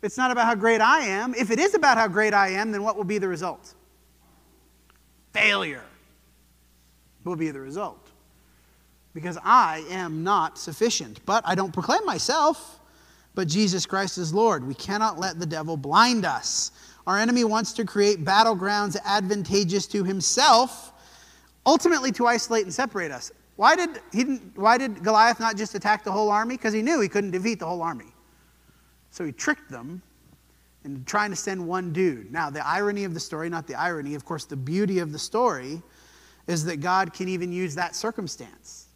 It's 0.00 0.16
not 0.16 0.30
about 0.30 0.46
how 0.46 0.54
great 0.54 0.80
I 0.80 1.00
am. 1.00 1.34
If 1.34 1.50
it 1.50 1.58
is 1.58 1.74
about 1.74 1.98
how 1.98 2.08
great 2.08 2.32
I 2.32 2.48
am, 2.48 2.72
then 2.72 2.82
what 2.82 2.96
will 2.96 3.04
be 3.04 3.18
the 3.18 3.28
result? 3.28 3.74
Failure 5.34 5.84
will 7.24 7.36
be 7.36 7.50
the 7.50 7.60
result. 7.60 8.08
Because 9.12 9.36
I 9.44 9.84
am 9.90 10.24
not 10.24 10.56
sufficient. 10.56 11.20
But 11.26 11.46
I 11.46 11.54
don't 11.54 11.74
proclaim 11.74 12.06
myself, 12.06 12.80
but 13.34 13.46
Jesus 13.46 13.84
Christ 13.84 14.16
is 14.16 14.32
Lord. 14.32 14.66
We 14.66 14.72
cannot 14.72 15.18
let 15.18 15.38
the 15.38 15.44
devil 15.44 15.76
blind 15.76 16.24
us. 16.24 16.70
Our 17.06 17.18
enemy 17.18 17.44
wants 17.44 17.74
to 17.74 17.84
create 17.84 18.24
battlegrounds 18.24 18.96
advantageous 19.04 19.86
to 19.88 20.04
himself, 20.04 20.94
ultimately 21.66 22.12
to 22.12 22.26
isolate 22.26 22.64
and 22.64 22.72
separate 22.72 23.10
us. 23.10 23.30
Why 23.56 23.76
did, 23.76 24.00
he 24.12 24.22
why 24.54 24.78
did 24.78 25.02
Goliath 25.02 25.38
not 25.38 25.56
just 25.56 25.74
attack 25.74 26.04
the 26.04 26.12
whole 26.12 26.30
army? 26.30 26.56
Because 26.56 26.72
he 26.72 26.82
knew 26.82 27.00
he 27.00 27.08
couldn't 27.08 27.32
defeat 27.32 27.58
the 27.58 27.66
whole 27.66 27.82
army. 27.82 28.12
So 29.10 29.24
he 29.24 29.32
tricked 29.32 29.70
them 29.70 30.02
into 30.84 31.04
trying 31.04 31.30
to 31.30 31.36
send 31.36 31.64
one 31.64 31.92
dude. 31.92 32.32
Now, 32.32 32.50
the 32.50 32.66
irony 32.66 33.04
of 33.04 33.14
the 33.14 33.20
story, 33.20 33.48
not 33.48 33.66
the 33.66 33.74
irony, 33.74 34.14
of 34.14 34.24
course, 34.24 34.46
the 34.46 34.56
beauty 34.56 34.98
of 34.98 35.12
the 35.12 35.18
story 35.18 35.82
is 36.46 36.64
that 36.64 36.80
God 36.80 37.12
can 37.12 37.28
even 37.28 37.52
use 37.52 37.74
that 37.74 37.94
circumstance 37.94 38.86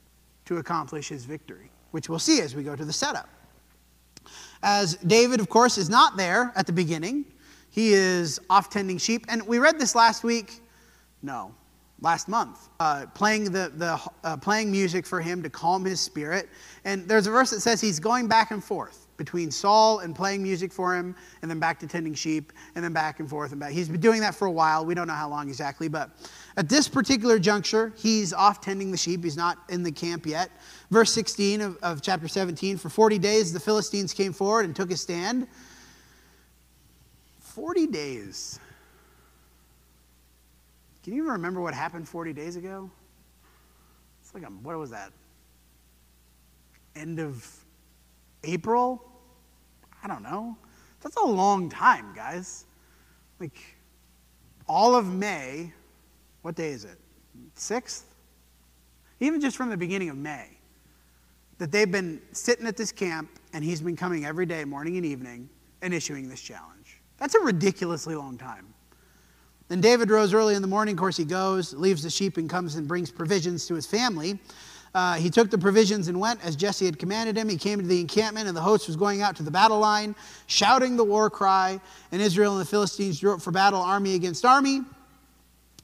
to 0.47 0.57
accomplish 0.57 1.09
his 1.09 1.25
victory, 1.25 1.71
which 1.91 2.09
we'll 2.09 2.19
see 2.19 2.41
as 2.41 2.57
we 2.57 2.63
go 2.63 2.75
to 2.75 2.85
the 2.85 2.93
setup. 2.93 3.29
As 4.63 4.97
David, 4.97 5.39
of 5.39 5.49
course, 5.49 5.79
is 5.79 5.89
not 5.89 6.17
there 6.17 6.53
at 6.57 6.67
the 6.67 6.73
beginning, 6.73 7.25
he 7.71 7.93
is 7.93 8.41
off 8.49 8.71
tending 8.71 8.99
sheep. 8.99 9.27
And 9.29 9.47
we 9.47 9.59
read 9.59 9.79
this 9.79 9.95
last 9.95 10.25
week. 10.25 10.61
No, 11.23 11.55
last 12.01 12.29
month, 12.29 12.69
uh, 12.79 13.07
playing, 13.15 13.45
the, 13.45 13.73
the, 13.77 14.01
uh, 14.23 14.37
playing 14.37 14.71
music 14.71 15.07
for 15.07 15.21
him 15.21 15.43
to 15.43 15.51
calm 15.51 15.85
his 15.85 16.01
spirit. 16.01 16.49
And 16.85 17.09
there's 17.09 17.27
a 17.27 17.31
verse 17.31 17.51
that 17.51 17.61
says 17.61 17.81
he's 17.81 17.99
going 17.99 18.29
back 18.29 18.51
and 18.51 18.63
forth 18.63 19.07
between 19.17 19.51
Saul 19.51 20.01
and 20.01 20.15
playing 20.15 20.43
music 20.43 20.71
for 20.71 20.95
him, 20.95 21.17
and 21.41 21.51
then 21.51 21.59
back 21.59 21.79
to 21.81 21.87
tending 21.87 22.15
sheep, 22.15 22.53
and 22.75 22.85
then 22.85 22.93
back 22.93 23.19
and 23.19 23.29
forth 23.29 23.53
and 23.53 23.61
back. 23.61 23.73
He's 23.73 23.89
been 23.89 24.01
doing 24.01 24.21
that 24.21 24.35
for 24.35 24.47
a 24.47 24.51
while. 24.51 24.85
We 24.85 24.95
don't 24.95 25.07
know 25.07 25.15
how 25.15 25.29
long 25.29 25.49
exactly, 25.49 25.89
but 25.89 26.11
at 26.59 26.69
this 26.69 26.87
particular 26.87 27.39
juncture, 27.39 27.93
he's 27.97 28.33
off 28.33 28.61
tending 28.61 28.91
the 28.91 28.97
sheep. 28.97 29.25
He's 29.25 29.37
not 29.37 29.59
in 29.69 29.83
the 29.83 29.93
camp 29.93 30.27
yet. 30.27 30.51
Verse 30.91 31.13
16 31.13 31.61
of, 31.63 31.77
of 31.83 32.03
chapter 32.03 32.29
17 32.29 32.77
For 32.77 32.89
40 32.89 33.19
days 33.19 33.53
the 33.53 33.61
Philistines 33.61 34.13
came 34.13 34.33
forward 34.33 34.67
and 34.67 34.77
took 34.77 34.91
a 34.91 34.97
stand. 34.97 35.47
40 37.41 37.87
days. 37.87 38.61
Can 41.07 41.13
you 41.15 41.23
even 41.23 41.35
remember 41.35 41.61
what 41.61 41.73
happened 41.73 42.09
40 42.09 42.33
days 42.33 42.57
ago? 42.57 42.91
It's 44.21 44.35
like, 44.35 44.43
a, 44.43 44.47
what 44.47 44.77
was 44.77 44.91
that? 44.91 45.13
End 46.97 47.21
of 47.21 47.49
April? 48.43 49.01
I 50.03 50.09
don't 50.09 50.25
know. 50.25 50.57
That's 51.03 51.15
a 51.15 51.25
long 51.25 51.71
time, 51.71 52.13
guys. 52.13 52.65
Like, 53.39 53.57
all 54.67 54.97
of 54.97 55.07
May 55.07 55.73
what 56.43 56.57
day 56.57 56.71
is 56.71 56.85
it? 56.85 56.99
Sixth? 57.55 58.13
Even 59.21 59.41
just 59.41 59.57
from 59.57 59.71
the 59.71 59.77
beginning 59.77 60.09
of 60.09 60.17
May, 60.17 60.59
that 61.59 61.71
they've 61.71 61.93
been 61.93 62.21
sitting 62.33 62.67
at 62.67 62.77
this 62.77 62.91
camp 62.91 63.31
and 63.53 63.63
he's 63.63 63.81
been 63.81 63.95
coming 63.95 64.25
every 64.25 64.45
day, 64.45 64.65
morning 64.65 64.97
and 64.97 65.07
evening, 65.07 65.49
and 65.83 65.95
issuing 65.95 66.29
this 66.29 66.41
challenge. 66.41 67.01
That's 67.19 67.37
a 67.37 67.41
ridiculously 67.43 68.17
long 68.17 68.37
time. 68.39 68.75
Then 69.69 69.81
David 69.81 70.11
rose 70.11 70.33
early 70.33 70.55
in 70.55 70.63
the 70.63 70.69
morning. 70.69 70.95
Of 70.95 70.99
course, 70.99 71.17
he 71.17 71.25
goes, 71.25 71.75
leaves 71.75 72.03
the 72.03 72.11
sheep, 72.11 72.37
and 72.37 72.49
comes 72.49 72.77
and 72.77 72.87
brings 72.87 73.11
provisions 73.11 73.67
to 73.67 73.75
his 73.75 73.87
family. 73.87 74.39
Uh, 74.95 75.15
he 75.15 75.29
took 75.29 75.51
the 75.51 75.59
provisions 75.59 76.09
and 76.09 76.19
went 76.19 76.43
as 76.45 76.57
Jesse 76.57 76.87
had 76.87 76.99
commanded 76.99 77.37
him. 77.37 77.49
He 77.49 77.59
came 77.59 77.81
to 77.81 77.87
the 77.87 78.01
encampment, 78.01 78.49
and 78.49 78.57
the 78.57 78.63
host 78.63 78.87
was 78.87 78.97
going 78.97 79.23
out 79.23 79.37
to 79.37 79.43
the 79.43 79.51
battle 79.51 79.79
line, 79.79 80.15
shouting 80.47 80.97
the 80.97 81.05
war 81.05 81.29
cry. 81.29 81.81
And 82.13 82.23
Israel 82.23 82.53
and 82.53 82.61
the 82.61 82.69
Philistines 82.69 83.21
drew 83.21 83.35
up 83.35 83.43
for 83.43 83.51
battle, 83.51 83.81
army 83.83 84.15
against 84.15 84.45
army 84.45 84.83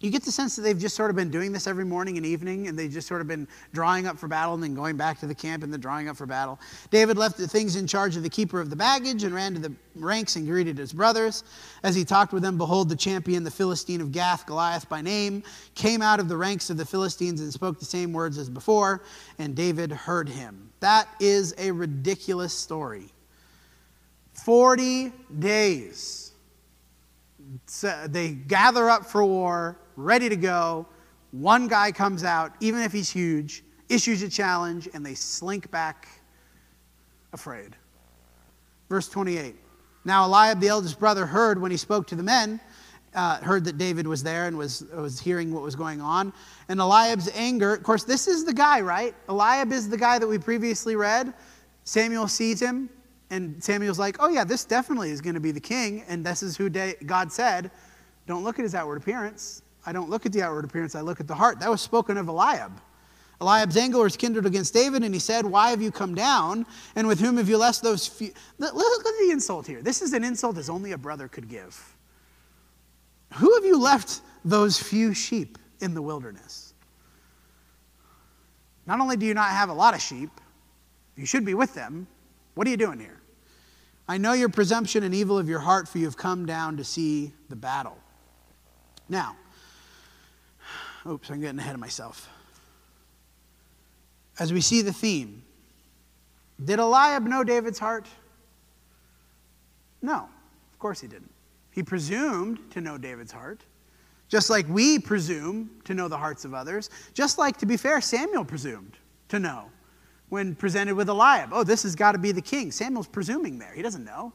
you 0.03 0.11
get 0.11 0.25
the 0.25 0.33
sense 0.33 0.57
that 0.57 0.63
they've 0.63 0.79
just 0.79 0.97
sort 0.97 1.11
of 1.11 1.17
been 1.17 1.31
doing 1.31 1.53
this 1.53 1.67
every 1.67 1.85
morning 1.85 2.17
and 2.17 2.27
evening, 2.27 2.67
and 2.67 2.79
they've 2.79 2.91
just 2.91 3.07
sort 3.07 3.21
of 3.21 3.29
been 3.29 3.47
drawing 3.73 4.07
up 4.07 4.19
for 4.19 4.27
battle 4.27 4.55
and 4.55 4.63
then 4.63 4.75
going 4.75 4.97
back 4.97 5.21
to 5.21 5.27
the 5.27 5.35
camp 5.35 5.63
and 5.63 5.73
then 5.73 5.81
drawing 5.81 6.09
up 6.09 6.17
for 6.17 6.27
battle. 6.27 6.59
David 6.91 7.17
left 7.17 7.37
the 7.37 7.47
things 7.47 7.77
in 7.77 7.87
charge 7.87 8.17
of 8.17 8.23
the 8.23 8.29
keeper 8.29 8.61
of 8.61 8.71
the 8.71 8.77
baggage 8.77 9.23
and 9.23 9.35
ran 9.35 9.55
to 9.55 9.61
the 9.61 9.73
ranks 9.95 10.37
and 10.37 10.47
greeted 10.47 10.79
his 10.79 10.93
brothers. 10.93 11.45
As 11.83 11.95
he 11.95 12.05
talked 12.05 12.33
with 12.33 12.43
them, 12.43 12.59
behold, 12.59 12.89
the 12.89 12.97
champion, 12.97 13.45
the 13.45 13.51
Philistine 13.51 14.01
of 14.01 14.13
Gath, 14.13 14.47
Goliath 14.47 14.89
by 14.89 15.03
name, 15.03 15.43
came 15.75 16.03
out 16.03 16.19
of 16.19 16.29
the 16.29 16.37
ranks 16.37 16.71
of 16.71 16.77
the 16.77 16.87
Philistines 16.87 17.41
and 17.41 17.53
spoke 17.53 17.79
the 17.79 17.85
same 17.85 18.13
words 18.13 18.39
as 18.39 18.49
before, 18.49 19.03
and 19.39 19.55
David 19.55 19.93
heard 19.93 20.29
him. 20.29 20.71
That 20.81 21.09
is 21.21 21.55
a 21.59 21.71
ridiculous 21.71 22.53
story. 22.53 23.13
40 24.33 25.13
days. 25.39 26.33
they 28.07 28.31
gather 28.31 28.89
up 28.89 29.07
for 29.07 29.25
war 29.25 29.77
ready 29.97 30.29
to 30.29 30.37
go. 30.37 30.87
One 31.31 31.69
guy 31.69 31.93
comes 31.93 32.25
out, 32.25 32.53
even 32.61 32.81
if 32.81 32.93
he's 32.93 33.11
huge, 33.11 33.65
issues 33.89 34.23
a 34.23 34.29
challenge, 34.29 34.89
and 34.93 35.05
they 35.05 35.15
slink 35.15 35.71
back 35.71 36.09
afraid. 37.33 37.77
Verse 38.89 39.09
28. 39.09 39.55
Now 40.05 40.25
Eliab, 40.27 40.61
the 40.61 40.69
eldest 40.69 40.99
brother, 40.99 41.25
heard 41.25 41.61
when 41.61 41.71
he 41.71 41.77
spoke 41.77 42.07
to 42.09 42.15
the 42.15 42.23
men, 42.23 42.61
uh, 43.15 43.39
heard 43.39 43.65
that 43.65 43.79
David 43.79 44.07
was 44.07 44.23
there 44.23 44.47
and 44.47 44.57
was, 44.57 44.85
was 44.95 45.21
hearing 45.21 45.53
what 45.53 45.63
was 45.63 45.77
going 45.77 46.01
on. 46.01 46.33
And 46.69 46.81
Eliab's 46.81 47.31
anger, 47.35 47.75
of 47.75 47.83
course, 47.83 48.05
this 48.05 48.27
is 48.27 48.45
the 48.45 48.55
guy, 48.55 48.81
right? 48.81 49.15
Eliab 49.29 49.73
is 49.73 49.89
the 49.89 49.97
guy 49.97 50.19
that 50.19 50.27
we 50.27 50.39
previously 50.39 50.97
read. 50.97 51.33
Samuel 51.85 52.29
sees 52.29 52.61
him, 52.61 52.89
and 53.31 53.63
Samuel's 53.63 53.99
like, 53.99 54.17
oh, 54.21 54.29
yeah, 54.29 54.45
this 54.45 54.65
definitely 54.65 55.11
is 55.11 55.21
going 55.21 55.35
to 55.35 55.41
be 55.41 55.53
the 55.53 55.61
king. 55.61 56.05
And 56.09 56.25
this 56.25 56.43
is 56.43 56.57
who 56.57 56.71
God 56.71 57.33
said. 57.33 57.71
Don't 58.27 58.45
look 58.45 58.59
at 58.59 58.63
his 58.63 58.75
outward 58.75 59.01
appearance. 59.01 59.62
I 59.85 59.93
don't 59.93 60.09
look 60.09 60.27
at 60.27 60.33
the 60.33 60.43
outward 60.43 60.65
appearance, 60.65 60.95
I 60.95 61.01
look 61.01 61.21
at 61.21 61.27
the 61.27 61.35
heart. 61.35 61.61
That 61.61 61.71
was 61.71 61.81
spoken 61.81 62.17
of 62.17 62.29
Eliab. 62.29 62.73
Eliab's 63.41 63.77
anger 63.77 63.99
was 63.99 64.17
kindled 64.17 64.47
against 64.47 64.73
David, 64.73 65.03
and 65.03 65.13
he 65.13 65.19
said, 65.19 65.45
Why 65.45 65.71
have 65.71 65.83
you 65.83 65.91
come 65.91 66.15
down? 66.15 66.65
And 66.95 67.09
with 67.09 67.19
whom 67.19 67.37
have 67.39 67.49
you 67.49 67.59
left 67.59 67.83
those 67.83 68.07
few? 68.07 68.33
Look, 68.59 68.73
look 68.75 69.07
at 69.07 69.19
the 69.21 69.33
insult 69.33 69.67
here. 69.67 69.83
This 69.83 70.01
is 70.01 70.13
an 70.13 70.23
insult 70.23 70.59
as 70.59 70.71
only 70.71 70.93
a 70.93 70.99
brother 70.99 71.27
could 71.27 71.49
give. 71.49 71.97
Who 73.35 73.53
have 73.55 73.65
you 73.65 73.81
left 73.81 74.21
those 74.45 74.79
few 74.79 75.13
sheep 75.13 75.59
in 75.81 75.95
the 75.95 76.03
wilderness? 76.03 76.75
Not 78.87 79.01
only 79.01 79.17
do 79.17 79.27
you 79.27 79.35
not 79.35 79.51
have 79.51 79.69
a 79.69 79.75
lot 79.75 79.95
of 79.95 80.01
sheep, 80.01 80.31
you 81.17 81.27
should 81.27 81.45
be 81.45 81.55
with 81.55 81.75
them. 81.75 82.07
What 82.55 82.67
are 82.67 82.71
you 82.71 82.77
doing 82.77 83.01
here? 83.01 83.21
I 84.09 84.19
know 84.19 84.33
your 84.33 84.49
presumption 84.49 85.03
and 85.05 85.15
evil 85.15 85.39
of 85.39 85.49
your 85.49 85.61
heart, 85.61 85.89
for 85.89 85.99
you 85.99 86.05
have 86.05 86.17
come 86.17 86.47
down 86.47 86.77
to 86.77 86.85
see 86.85 87.33
the 87.49 87.57
battle. 87.57 87.97
Now, 89.09 89.37
Oops, 91.07 91.31
I'm 91.31 91.41
getting 91.41 91.59
ahead 91.59 91.75
of 91.75 91.81
myself. 91.81 92.29
As 94.39 94.53
we 94.53 94.61
see 94.61 94.83
the 94.83 94.93
theme, 94.93 95.43
did 96.65 96.79
Eliab 96.79 97.25
know 97.25 97.43
David's 97.45 97.79
heart? 97.79 98.07
No, 100.01 100.29
of 100.73 100.79
course 100.79 101.01
he 101.01 101.07
didn't. 101.07 101.31
He 101.71 101.83
presumed 101.83 102.71
to 102.71 102.81
know 102.81 102.99
David's 102.99 103.33
heart, 103.33 103.63
just 104.29 104.51
like 104.51 104.69
we 104.69 104.99
presume 104.99 105.71
to 105.85 105.95
know 105.95 106.09
the 106.09 106.17
hearts 106.17 106.45
of 106.45 106.55
others, 106.55 106.91
just 107.15 107.39
like, 107.39 107.57
to 107.59 107.67
be 107.67 107.77
fair, 107.77 108.01
Samuel 108.01 108.45
presumed 108.45 108.97
to 109.29 109.39
know 109.39 109.71
when 110.29 110.55
presented 110.55 110.95
with 110.95 111.09
Eliab. 111.09 111.51
Oh, 111.53 111.65
this 111.65 111.83
has 111.83 111.95
got 111.95 112.13
to 112.13 112.19
be 112.19 112.33
the 112.33 112.43
king. 112.43 112.71
Samuel's 112.73 113.07
presuming 113.09 113.59
there. 113.59 113.73
He 113.75 113.83
doesn't 113.83 114.05
know. 114.05 114.33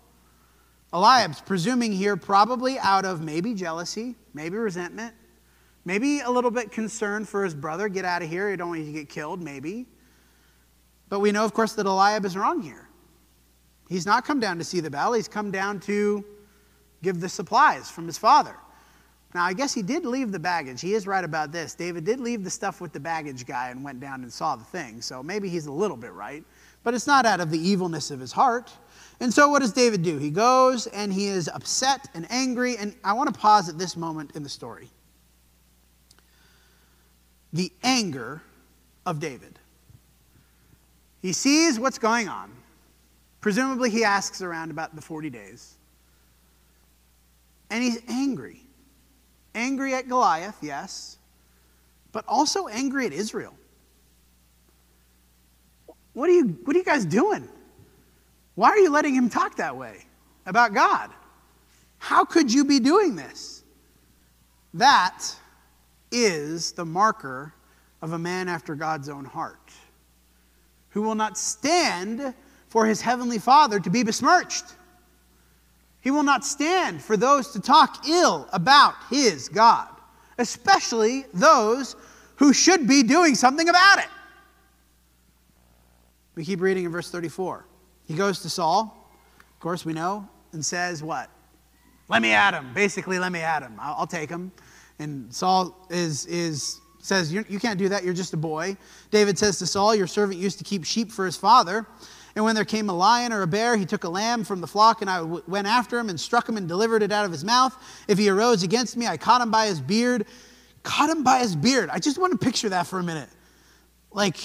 Eliab's 0.94 1.42
presuming 1.42 1.92
here 1.92 2.16
probably 2.16 2.80
out 2.80 3.06
of 3.06 3.22
maybe 3.22 3.54
jealousy, 3.54 4.16
maybe 4.34 4.58
resentment, 4.58 5.14
Maybe 5.88 6.20
a 6.20 6.30
little 6.30 6.52
bit 6.52 6.70
concerned 6.70 7.30
for 7.30 7.46
his 7.46 7.56
brother. 7.56 7.88
Get 7.88 8.04
out 8.04 8.22
of 8.22 8.30
here. 8.30 8.50
You 8.50 8.58
don't 8.58 8.68
want 8.68 8.82
you 8.82 8.88
to 8.88 8.92
get 8.92 9.08
killed, 9.08 9.42
maybe. 9.42 9.86
But 11.08 11.22
we 11.22 11.32
know, 11.32 11.46
of 11.46 11.54
course, 11.54 11.72
that 11.76 11.86
Eliab 11.86 12.26
is 12.26 12.36
wrong 12.36 12.62
here. 12.62 12.90
He's 13.88 14.06
not 14.06 14.26
come 14.26 14.42
down 14.42 14.58
to 14.58 14.66
see 14.66 14.82
the 14.82 14.90
battle, 14.90 15.14
he's 15.14 15.30
come 15.30 15.50
down 15.50 15.80
to 15.82 16.26
give 17.04 17.22
the 17.22 17.30
supplies 17.30 17.90
from 17.90 18.06
his 18.06 18.18
father. 18.18 18.54
Now, 19.34 19.46
I 19.46 19.54
guess 19.54 19.74
he 19.74 19.82
did 19.82 20.06
leave 20.06 20.34
the 20.34 20.40
baggage. 20.40 20.82
He 20.82 20.94
is 20.94 21.08
right 21.08 21.24
about 21.24 21.54
this. 21.54 21.74
David 21.74 22.04
did 22.04 22.20
leave 22.20 22.44
the 22.44 22.50
stuff 22.50 22.82
with 22.82 22.92
the 22.92 23.00
baggage 23.00 23.46
guy 23.46 23.70
and 23.70 23.82
went 23.82 24.02
down 24.02 24.24
and 24.24 24.34
saw 24.34 24.58
the 24.58 24.66
thing. 24.66 25.02
So 25.02 25.24
maybe 25.24 25.48
he's 25.48 25.68
a 25.68 25.72
little 25.72 25.96
bit 25.96 26.12
right. 26.12 26.44
But 26.84 26.96
it's 26.96 27.08
not 27.08 27.26
out 27.26 27.40
of 27.40 27.50
the 27.50 27.60
evilness 27.60 28.12
of 28.12 28.20
his 28.20 28.34
heart. 28.34 28.74
And 29.22 29.34
so, 29.34 29.48
what 29.48 29.62
does 29.62 29.72
David 29.72 30.04
do? 30.04 30.18
He 30.18 30.32
goes 30.32 30.88
and 30.88 31.14
he 31.14 31.28
is 31.28 31.48
upset 31.48 32.10
and 32.14 32.28
angry. 32.30 32.76
And 32.76 32.94
I 33.06 33.14
want 33.14 33.34
to 33.34 33.40
pause 33.40 33.70
at 33.70 33.78
this 33.78 33.96
moment 33.96 34.36
in 34.36 34.44
the 34.44 34.50
story 34.50 34.90
the 37.54 37.72
anger 37.84 38.42
of 39.06 39.20
David. 39.20 39.60
He 41.22 41.34
sees 41.34 41.80
what's 41.80 41.98
going 41.98 42.28
on. 42.28 42.52
Presumably, 43.42 43.90
he 43.90 44.04
asks 44.04 44.42
around 44.42 44.72
about 44.72 44.96
the 44.96 45.02
40 45.02 45.30
days. 45.30 45.76
And 47.70 47.84
he's 47.84 48.02
angry. 48.08 48.62
Angry 49.56 49.94
at 49.94 50.08
Goliath, 50.08 50.58
yes, 50.62 51.18
but 52.12 52.24
also 52.28 52.68
angry 52.68 53.06
at 53.06 53.14
Israel. 53.14 53.54
What 56.14 56.30
are 56.30 56.34
you, 56.34 56.48
what 56.64 56.76
are 56.76 56.80
you 56.80 56.86
guys 56.86 57.06
doing? 57.06 57.48
Why 58.56 58.70
are 58.70 58.78
you 58.78 58.90
letting 58.90 59.14
him 59.14 59.30
talk 59.30 59.58
that 59.58 59.76
way 59.76 60.06
about 60.46 60.74
God? 60.74 61.12
How 62.00 62.26
could 62.26 62.52
you 62.52 62.66
be 62.66 62.80
doing 62.80 63.16
this? 63.16 63.64
That 64.74 65.24
is 66.12 66.72
the 66.72 66.86
marker 66.86 67.54
of 68.02 68.14
a 68.14 68.20
man 68.20 68.48
after 68.48 68.76
God's 68.76 69.10
own 69.10 69.26
heart, 69.26 69.72
who 70.90 71.02
will 71.02 71.16
not 71.16 71.38
stand 71.38 72.34
for 72.70 72.86
his 72.86 73.02
heavenly 73.02 73.40
Father 73.40 73.80
to 73.80 73.90
be 73.90 74.04
besmirched. 74.04 74.66
He 76.02 76.12
will 76.12 76.24
not 76.24 76.46
stand 76.46 77.02
for 77.02 77.18
those 77.18 77.52
to 77.52 77.60
talk 77.60 78.08
ill 78.08 78.48
about 78.54 78.94
his 79.10 79.50
God, 79.50 79.90
especially 80.38 81.26
those 81.34 81.96
who 82.36 82.54
should 82.54 82.88
be 82.88 83.04
doing 83.04 83.36
something 83.36 83.68
about 83.68 84.00
it. 84.00 84.10
We 86.36 86.46
keep 86.46 86.62
reading 86.62 86.86
in 86.86 86.92
verse 86.92 87.10
34. 87.10 87.66
He 88.06 88.14
goes 88.14 88.42
to 88.42 88.50
Saul, 88.50 89.10
of 89.58 89.60
course, 89.60 89.84
we 89.84 89.92
know, 89.94 90.30
and 90.54 90.64
says, 90.64 91.02
What? 91.02 91.32
Let 92.10 92.22
me 92.22 92.32
at 92.32 92.54
him. 92.54 92.74
Basically, 92.74 93.20
let 93.20 93.32
me 93.32 93.42
at 93.42 93.64
him. 93.64 93.74
I'll, 93.80 93.96
I'll 94.00 94.08
take 94.08 94.30
him. 94.30 94.52
And 95.00 95.34
Saul 95.34 95.88
is, 95.90 96.26
is, 96.26 96.82
says, 97.00 97.32
You 97.32 97.60
can't 97.60 97.78
do 97.78 97.90
that. 97.90 98.04
You're 98.04 98.14
just 98.14 98.34
a 98.34 98.38
boy. 98.38 98.78
David 99.12 99.38
says 99.38 99.60
to 99.60 99.68
Saul, 99.68 99.96
Your 99.96 100.08
servant 100.08 100.40
used 100.40 100.58
to 100.58 100.64
keep 100.64 100.84
sheep 100.84 101.12
for 101.12 101.26
his 101.26 101.38
father. 101.38 101.86
And 102.36 102.46
when 102.46 102.54
there 102.54 102.66
came 102.66 102.88
a 102.90 102.94
lion 102.94 103.34
or 103.34 103.42
a 103.42 103.48
bear, 103.48 103.76
he 103.78 103.86
took 103.86 104.04
a 104.04 104.10
lamb 104.10 104.44
from 104.44 104.62
the 104.62 104.68
flock, 104.68 105.02
and 105.02 105.10
I 105.10 105.22
went 105.24 105.66
after 105.66 105.98
him 105.98 106.10
and 106.10 106.20
struck 106.20 106.48
him 106.48 106.56
and 106.56 106.68
delivered 106.68 107.02
it 107.02 107.12
out 107.12 107.26
of 107.26 107.32
his 107.32 107.44
mouth. 107.44 107.76
If 108.08 108.20
he 108.20 108.30
arose 108.30 108.62
against 108.62 108.96
me, 108.96 109.08
I 109.08 109.18
caught 109.18 109.42
him 109.42 109.50
by 109.50 109.66
his 109.66 109.82
beard. 109.82 110.28
Caught 110.84 111.10
him 111.10 111.24
by 111.24 111.40
his 111.40 111.56
beard. 111.56 111.90
I 111.92 111.98
just 111.98 112.20
want 112.20 112.40
to 112.40 112.46
picture 112.46 112.70
that 112.70 112.86
for 112.86 113.00
a 113.00 113.04
minute. 113.04 113.30
Like, 114.12 114.38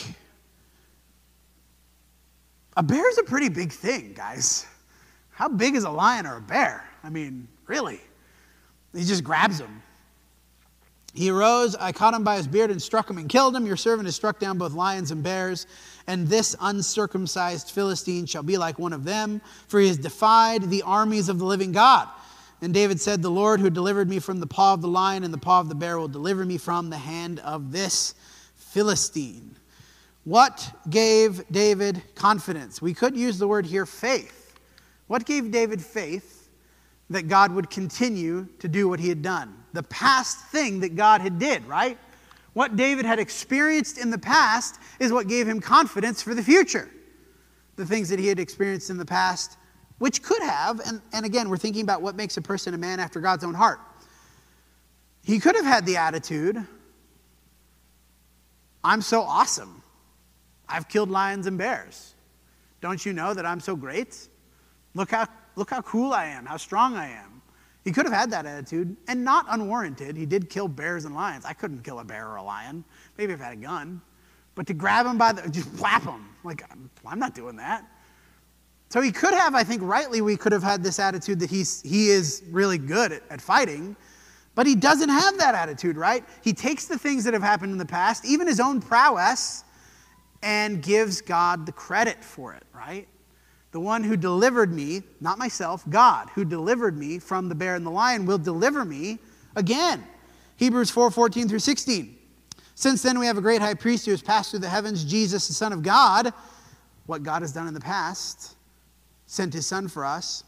a 2.78 2.82
bear 2.82 3.06
is 3.10 3.18
a 3.18 3.24
pretty 3.24 3.50
big 3.50 3.72
thing, 3.72 4.14
guys. 4.14 4.66
How 5.30 5.48
big 5.48 5.74
is 5.74 5.84
a 5.84 5.90
lion 5.90 6.26
or 6.26 6.38
a 6.38 6.40
bear? 6.40 6.88
I 7.04 7.10
mean, 7.10 7.46
really? 7.66 8.00
He 8.94 9.04
just 9.04 9.22
grabs 9.22 9.60
him. 9.60 9.81
He 11.14 11.30
arose, 11.30 11.76
I 11.76 11.92
caught 11.92 12.14
him 12.14 12.24
by 12.24 12.36
his 12.36 12.46
beard 12.46 12.70
and 12.70 12.80
struck 12.80 13.10
him 13.10 13.18
and 13.18 13.28
killed 13.28 13.54
him. 13.54 13.66
Your 13.66 13.76
servant 13.76 14.06
has 14.06 14.16
struck 14.16 14.38
down 14.38 14.56
both 14.56 14.72
lions 14.72 15.10
and 15.10 15.22
bears, 15.22 15.66
and 16.06 16.26
this 16.26 16.56
uncircumcised 16.58 17.70
Philistine 17.70 18.24
shall 18.24 18.42
be 18.42 18.56
like 18.56 18.78
one 18.78 18.94
of 18.94 19.04
them, 19.04 19.42
for 19.68 19.78
he 19.78 19.88
has 19.88 19.98
defied 19.98 20.70
the 20.70 20.82
armies 20.82 21.28
of 21.28 21.38
the 21.38 21.44
living 21.44 21.72
God. 21.72 22.08
And 22.62 22.72
David 22.72 23.00
said, 23.00 23.20
The 23.20 23.30
Lord 23.30 23.60
who 23.60 23.68
delivered 23.68 24.08
me 24.08 24.20
from 24.20 24.40
the 24.40 24.46
paw 24.46 24.72
of 24.72 24.80
the 24.80 24.88
lion 24.88 25.24
and 25.24 25.34
the 25.34 25.38
paw 25.38 25.60
of 25.60 25.68
the 25.68 25.74
bear 25.74 25.98
will 25.98 26.08
deliver 26.08 26.46
me 26.46 26.56
from 26.56 26.88
the 26.88 26.98
hand 26.98 27.40
of 27.40 27.72
this 27.72 28.14
Philistine. 28.54 29.56
What 30.24 30.72
gave 30.88 31.44
David 31.50 32.00
confidence? 32.14 32.80
We 32.80 32.94
could 32.94 33.16
use 33.16 33.38
the 33.38 33.48
word 33.48 33.66
here 33.66 33.84
faith. 33.84 34.54
What 35.08 35.26
gave 35.26 35.50
David 35.50 35.82
faith 35.82 36.48
that 37.10 37.28
God 37.28 37.52
would 37.52 37.68
continue 37.68 38.46
to 38.60 38.68
do 38.68 38.88
what 38.88 39.00
he 39.00 39.08
had 39.08 39.20
done? 39.20 39.61
The 39.72 39.82
past 39.84 40.38
thing 40.46 40.80
that 40.80 40.96
God 40.96 41.20
had 41.20 41.38
did, 41.38 41.64
right? 41.66 41.98
What 42.52 42.76
David 42.76 43.06
had 43.06 43.18
experienced 43.18 43.98
in 43.98 44.10
the 44.10 44.18
past 44.18 44.78
is 45.00 45.12
what 45.12 45.28
gave 45.28 45.48
him 45.48 45.60
confidence 45.60 46.20
for 46.20 46.34
the 46.34 46.42
future. 46.42 46.88
The 47.76 47.86
things 47.86 48.08
that 48.10 48.18
he 48.18 48.28
had 48.28 48.38
experienced 48.38 48.90
in 48.90 48.98
the 48.98 49.06
past, 49.06 49.56
which 49.98 50.22
could 50.22 50.42
have, 50.42 50.80
and, 50.86 51.00
and 51.12 51.24
again, 51.24 51.48
we're 51.48 51.56
thinking 51.56 51.82
about 51.82 52.02
what 52.02 52.14
makes 52.14 52.36
a 52.36 52.42
person 52.42 52.74
a 52.74 52.78
man 52.78 53.00
after 53.00 53.20
God's 53.20 53.44
own 53.44 53.54
heart. 53.54 53.80
He 55.24 55.38
could 55.38 55.56
have 55.56 55.64
had 55.64 55.86
the 55.86 55.96
attitude 55.96 56.66
I'm 58.84 59.00
so 59.00 59.22
awesome. 59.22 59.82
I've 60.68 60.88
killed 60.88 61.10
lions 61.10 61.46
and 61.46 61.56
bears. 61.56 62.14
Don't 62.80 63.04
you 63.04 63.12
know 63.12 63.32
that 63.32 63.46
I'm 63.46 63.60
so 63.60 63.76
great? 63.76 64.28
Look 64.94 65.10
how, 65.10 65.28
look 65.54 65.70
how 65.70 65.82
cool 65.82 66.12
I 66.12 66.26
am, 66.26 66.46
how 66.46 66.56
strong 66.56 66.96
I 66.96 67.08
am. 67.10 67.31
He 67.84 67.90
could 67.90 68.06
have 68.06 68.14
had 68.14 68.30
that 68.30 68.46
attitude, 68.46 68.96
and 69.08 69.24
not 69.24 69.46
unwarranted. 69.48 70.16
He 70.16 70.26
did 70.26 70.48
kill 70.48 70.68
bears 70.68 71.04
and 71.04 71.14
lions. 71.14 71.44
I 71.44 71.52
couldn't 71.52 71.82
kill 71.82 71.98
a 71.98 72.04
bear 72.04 72.28
or 72.28 72.36
a 72.36 72.42
lion. 72.42 72.84
Maybe 73.18 73.32
if 73.32 73.40
I 73.40 73.44
had 73.44 73.52
a 73.54 73.56
gun. 73.56 74.00
But 74.54 74.66
to 74.68 74.74
grab 74.74 75.06
him 75.06 75.18
by 75.18 75.32
the, 75.32 75.48
just 75.50 75.68
whap 75.80 76.04
him. 76.04 76.28
Like, 76.44 76.62
I'm, 76.70 76.90
I'm 77.06 77.18
not 77.18 77.34
doing 77.34 77.56
that. 77.56 77.84
So 78.88 79.00
he 79.00 79.10
could 79.10 79.32
have, 79.32 79.54
I 79.54 79.64
think 79.64 79.80
rightly, 79.82 80.20
we 80.20 80.36
could 80.36 80.52
have 80.52 80.62
had 80.62 80.82
this 80.82 80.98
attitude 80.98 81.40
that 81.40 81.50
he's, 81.50 81.80
he 81.82 82.10
is 82.10 82.42
really 82.50 82.78
good 82.78 83.10
at, 83.10 83.22
at 83.30 83.40
fighting. 83.40 83.96
But 84.54 84.66
he 84.66 84.74
doesn't 84.74 85.08
have 85.08 85.38
that 85.38 85.54
attitude, 85.54 85.96
right? 85.96 86.24
He 86.44 86.52
takes 86.52 86.84
the 86.84 86.98
things 86.98 87.24
that 87.24 87.32
have 87.32 87.42
happened 87.42 87.72
in 87.72 87.78
the 87.78 87.86
past, 87.86 88.24
even 88.26 88.46
his 88.46 88.60
own 88.60 88.80
prowess, 88.82 89.64
and 90.42 90.82
gives 90.82 91.20
God 91.22 91.64
the 91.64 91.72
credit 91.72 92.22
for 92.22 92.52
it, 92.52 92.64
right? 92.74 93.08
The 93.72 93.80
one 93.80 94.04
who 94.04 94.16
delivered 94.16 94.72
me, 94.72 95.02
not 95.20 95.38
myself, 95.38 95.82
God, 95.88 96.28
who 96.34 96.44
delivered 96.44 96.96
me 96.96 97.18
from 97.18 97.48
the 97.48 97.54
bear 97.54 97.74
and 97.74 97.84
the 97.84 97.90
lion, 97.90 98.26
will 98.26 98.38
deliver 98.38 98.84
me 98.84 99.18
again. 99.56 100.04
Hebrews 100.56 100.90
4 100.90 101.10
14 101.10 101.48
through 101.48 101.58
16. 101.58 102.18
Since 102.74 103.02
then, 103.02 103.18
we 103.18 103.26
have 103.26 103.38
a 103.38 103.42
great 103.42 103.62
high 103.62 103.74
priest 103.74 104.04
who 104.04 104.10
has 104.10 104.22
passed 104.22 104.50
through 104.50 104.60
the 104.60 104.68
heavens, 104.68 105.04
Jesus, 105.04 105.48
the 105.48 105.54
Son 105.54 105.72
of 105.72 105.82
God. 105.82 106.32
What 107.06 107.22
God 107.22 107.42
has 107.42 107.52
done 107.52 107.66
in 107.66 107.74
the 107.74 107.80
past, 107.80 108.54
sent 109.26 109.54
his 109.54 109.66
Son 109.66 109.88
for 109.88 110.04
us. 110.04 110.44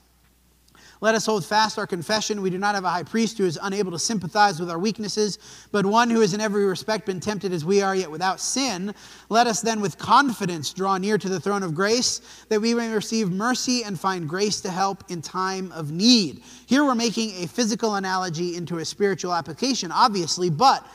Let 1.00 1.14
us 1.14 1.26
hold 1.26 1.44
fast 1.44 1.78
our 1.78 1.86
confession. 1.86 2.40
We 2.40 2.50
do 2.50 2.58
not 2.58 2.74
have 2.74 2.84
a 2.84 2.90
high 2.90 3.02
priest 3.02 3.38
who 3.38 3.44
is 3.44 3.58
unable 3.60 3.92
to 3.92 3.98
sympathize 3.98 4.60
with 4.60 4.70
our 4.70 4.78
weaknesses, 4.78 5.38
but 5.72 5.84
one 5.84 6.08
who 6.08 6.20
has 6.20 6.34
in 6.34 6.40
every 6.40 6.64
respect 6.64 7.06
been 7.06 7.20
tempted 7.20 7.52
as 7.52 7.64
we 7.64 7.82
are, 7.82 7.94
yet 7.94 8.10
without 8.10 8.40
sin. 8.40 8.94
Let 9.28 9.46
us 9.46 9.60
then 9.60 9.80
with 9.80 9.98
confidence 9.98 10.72
draw 10.72 10.96
near 10.96 11.18
to 11.18 11.28
the 11.28 11.40
throne 11.40 11.62
of 11.62 11.74
grace, 11.74 12.20
that 12.48 12.60
we 12.60 12.74
may 12.74 12.92
receive 12.92 13.30
mercy 13.30 13.82
and 13.82 13.98
find 13.98 14.28
grace 14.28 14.60
to 14.62 14.70
help 14.70 15.04
in 15.10 15.20
time 15.20 15.72
of 15.72 15.90
need. 15.90 16.42
Here 16.66 16.84
we're 16.84 16.94
making 16.94 17.42
a 17.42 17.48
physical 17.48 17.96
analogy 17.96 18.56
into 18.56 18.78
a 18.78 18.84
spiritual 18.84 19.34
application, 19.34 19.92
obviously, 19.92 20.48
but 20.48 20.86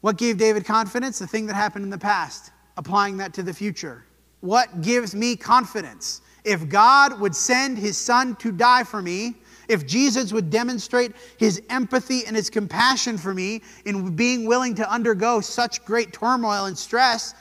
what 0.00 0.18
gave 0.18 0.36
David 0.38 0.64
confidence? 0.64 1.18
The 1.18 1.26
thing 1.26 1.46
that 1.46 1.54
happened 1.54 1.84
in 1.84 1.90
the 1.90 1.98
past, 1.98 2.50
applying 2.76 3.16
that 3.18 3.32
to 3.34 3.42
the 3.42 3.54
future. 3.54 4.04
What 4.40 4.82
gives 4.82 5.14
me 5.14 5.36
confidence? 5.36 6.20
If 6.44 6.68
God 6.68 7.18
would 7.20 7.34
send 7.34 7.78
his 7.78 7.96
son 7.96 8.36
to 8.36 8.52
die 8.52 8.84
for 8.84 9.00
me, 9.00 9.34
if 9.66 9.86
Jesus 9.86 10.30
would 10.32 10.50
demonstrate 10.50 11.12
his 11.38 11.62
empathy 11.70 12.26
and 12.26 12.36
his 12.36 12.50
compassion 12.50 13.16
for 13.16 13.32
me 13.32 13.62
in 13.86 14.14
being 14.14 14.44
willing 14.44 14.74
to 14.74 14.90
undergo 14.90 15.40
such 15.40 15.82
great 15.86 16.12
turmoil 16.12 16.66
and 16.66 16.76
stress, 16.76 17.34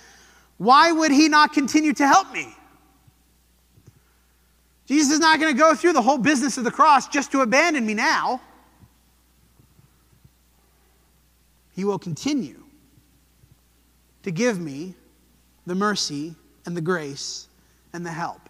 why 0.58 0.94
would 0.94 1.12
he 1.12 1.28
not 1.28 1.52
continue 1.52 1.94
to 1.94 2.08
help 2.08 2.32
me? 2.32 2.56
Jesus 4.86 5.14
is 5.14 5.20
not 5.20 5.40
going 5.40 5.54
to 5.54 5.60
go 5.60 5.76
through 5.76 5.94
the 5.94 6.02
whole 6.02 6.18
business 6.18 6.58
of 6.58 6.64
the 6.64 6.72
cross 6.72 7.08
just 7.10 7.32
to 7.34 7.42
abandon 7.42 7.86
me 7.86 7.94
now. 7.94 8.42
He 11.76 11.84
will 11.84 12.00
continue 12.00 12.64
to 14.24 14.32
give 14.32 14.60
me 14.60 14.96
the 15.66 15.76
mercy 15.76 16.36
and 16.66 16.78
the 16.78 16.82
grace 16.82 17.48
and 17.92 18.06
the 18.06 18.12
help 18.12 18.50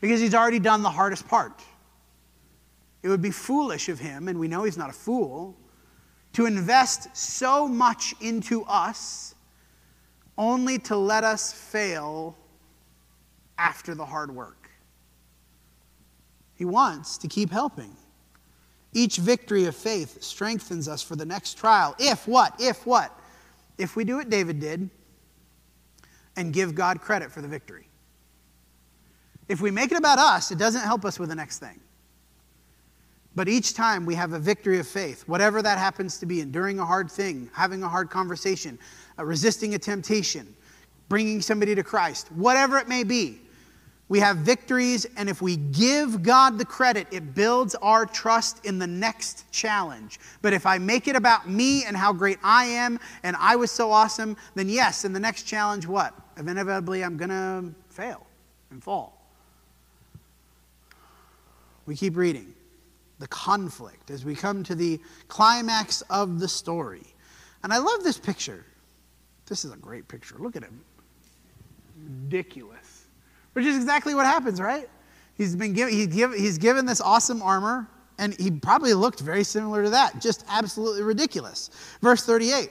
because 0.00 0.20
he's 0.20 0.34
already 0.34 0.58
done 0.58 0.82
the 0.82 0.90
hardest 0.90 1.26
part. 1.28 1.62
It 3.02 3.08
would 3.08 3.22
be 3.22 3.30
foolish 3.30 3.88
of 3.88 3.98
him, 3.98 4.28
and 4.28 4.38
we 4.38 4.48
know 4.48 4.64
he's 4.64 4.76
not 4.76 4.90
a 4.90 4.94
fool, 4.94 5.56
to 6.32 6.46
invest 6.46 7.16
so 7.16 7.66
much 7.66 8.14
into 8.20 8.64
us 8.64 9.34
only 10.36 10.78
to 10.80 10.96
let 10.96 11.24
us 11.24 11.52
fail 11.52 12.36
after 13.58 13.94
the 13.94 14.04
hard 14.04 14.34
work. 14.34 14.70
He 16.56 16.64
wants 16.64 17.18
to 17.18 17.28
keep 17.28 17.50
helping. 17.50 17.96
Each 18.92 19.18
victory 19.18 19.66
of 19.66 19.76
faith 19.76 20.22
strengthens 20.22 20.88
us 20.88 21.02
for 21.02 21.16
the 21.16 21.24
next 21.24 21.58
trial. 21.58 21.94
If 21.98 22.26
what? 22.26 22.54
If 22.58 22.86
what? 22.86 23.18
If 23.78 23.94
we 23.94 24.04
do 24.04 24.16
what 24.16 24.30
David 24.30 24.58
did 24.58 24.88
and 26.36 26.52
give 26.52 26.74
God 26.74 27.00
credit 27.00 27.30
for 27.30 27.42
the 27.42 27.48
victory. 27.48 27.85
If 29.48 29.60
we 29.60 29.70
make 29.70 29.92
it 29.92 29.98
about 29.98 30.18
us, 30.18 30.50
it 30.50 30.58
doesn't 30.58 30.82
help 30.82 31.04
us 31.04 31.18
with 31.18 31.28
the 31.28 31.34
next 31.34 31.58
thing. 31.58 31.80
But 33.34 33.48
each 33.48 33.74
time 33.74 34.06
we 34.06 34.14
have 34.14 34.32
a 34.32 34.38
victory 34.38 34.78
of 34.78 34.88
faith, 34.88 35.22
whatever 35.28 35.60
that 35.60 35.78
happens 35.78 36.18
to 36.18 36.26
be, 36.26 36.40
enduring 36.40 36.78
a 36.80 36.86
hard 36.86 37.10
thing, 37.10 37.50
having 37.52 37.82
a 37.82 37.88
hard 37.88 38.08
conversation, 38.08 38.78
uh, 39.18 39.24
resisting 39.24 39.74
a 39.74 39.78
temptation, 39.78 40.54
bringing 41.08 41.42
somebody 41.42 41.74
to 41.74 41.82
Christ, 41.82 42.32
whatever 42.32 42.78
it 42.78 42.88
may 42.88 43.04
be, 43.04 43.40
we 44.08 44.20
have 44.20 44.38
victories, 44.38 45.04
and 45.16 45.28
if 45.28 45.42
we 45.42 45.56
give 45.56 46.22
God 46.22 46.58
the 46.58 46.64
credit, 46.64 47.08
it 47.10 47.34
builds 47.34 47.74
our 47.76 48.06
trust 48.06 48.64
in 48.64 48.78
the 48.78 48.86
next 48.86 49.50
challenge. 49.50 50.20
But 50.42 50.52
if 50.52 50.64
I 50.64 50.78
make 50.78 51.08
it 51.08 51.16
about 51.16 51.48
me 51.48 51.84
and 51.84 51.96
how 51.96 52.12
great 52.12 52.38
I 52.42 52.66
am 52.66 53.00
and 53.24 53.34
I 53.36 53.56
was 53.56 53.72
so 53.72 53.90
awesome, 53.90 54.36
then 54.54 54.68
yes, 54.68 55.04
in 55.04 55.12
the 55.12 55.18
next 55.18 55.42
challenge, 55.42 55.86
what? 55.86 56.14
Inevitably, 56.38 57.02
I'm 57.02 57.16
going 57.16 57.30
to 57.30 57.74
fail 57.88 58.24
and 58.70 58.82
fall. 58.82 59.15
We 61.86 61.96
keep 61.96 62.16
reading. 62.16 62.54
The 63.18 63.28
conflict 63.28 64.10
as 64.10 64.24
we 64.24 64.34
come 64.34 64.62
to 64.64 64.74
the 64.74 65.00
climax 65.28 66.02
of 66.10 66.38
the 66.38 66.48
story. 66.48 67.06
And 67.62 67.72
I 67.72 67.78
love 67.78 68.04
this 68.04 68.18
picture. 68.18 68.64
This 69.46 69.64
is 69.64 69.72
a 69.72 69.76
great 69.76 70.06
picture. 70.06 70.36
Look 70.38 70.56
at 70.56 70.62
him. 70.62 70.84
Ridiculous. 72.02 73.06
Which 73.54 73.64
is 73.64 73.76
exactly 73.76 74.14
what 74.14 74.26
happens, 74.26 74.60
right? 74.60 74.88
He's 75.34 75.56
been 75.56 75.72
given, 75.72 75.94
he's 75.94 76.08
given, 76.08 76.38
he's 76.38 76.58
given 76.58 76.84
this 76.84 77.00
awesome 77.00 77.40
armor, 77.42 77.88
and 78.18 78.38
he 78.38 78.50
probably 78.50 78.92
looked 78.94 79.20
very 79.20 79.44
similar 79.44 79.84
to 79.84 79.90
that. 79.90 80.20
Just 80.20 80.44
absolutely 80.48 81.02
ridiculous. 81.02 81.70
Verse 82.02 82.24
38 82.24 82.70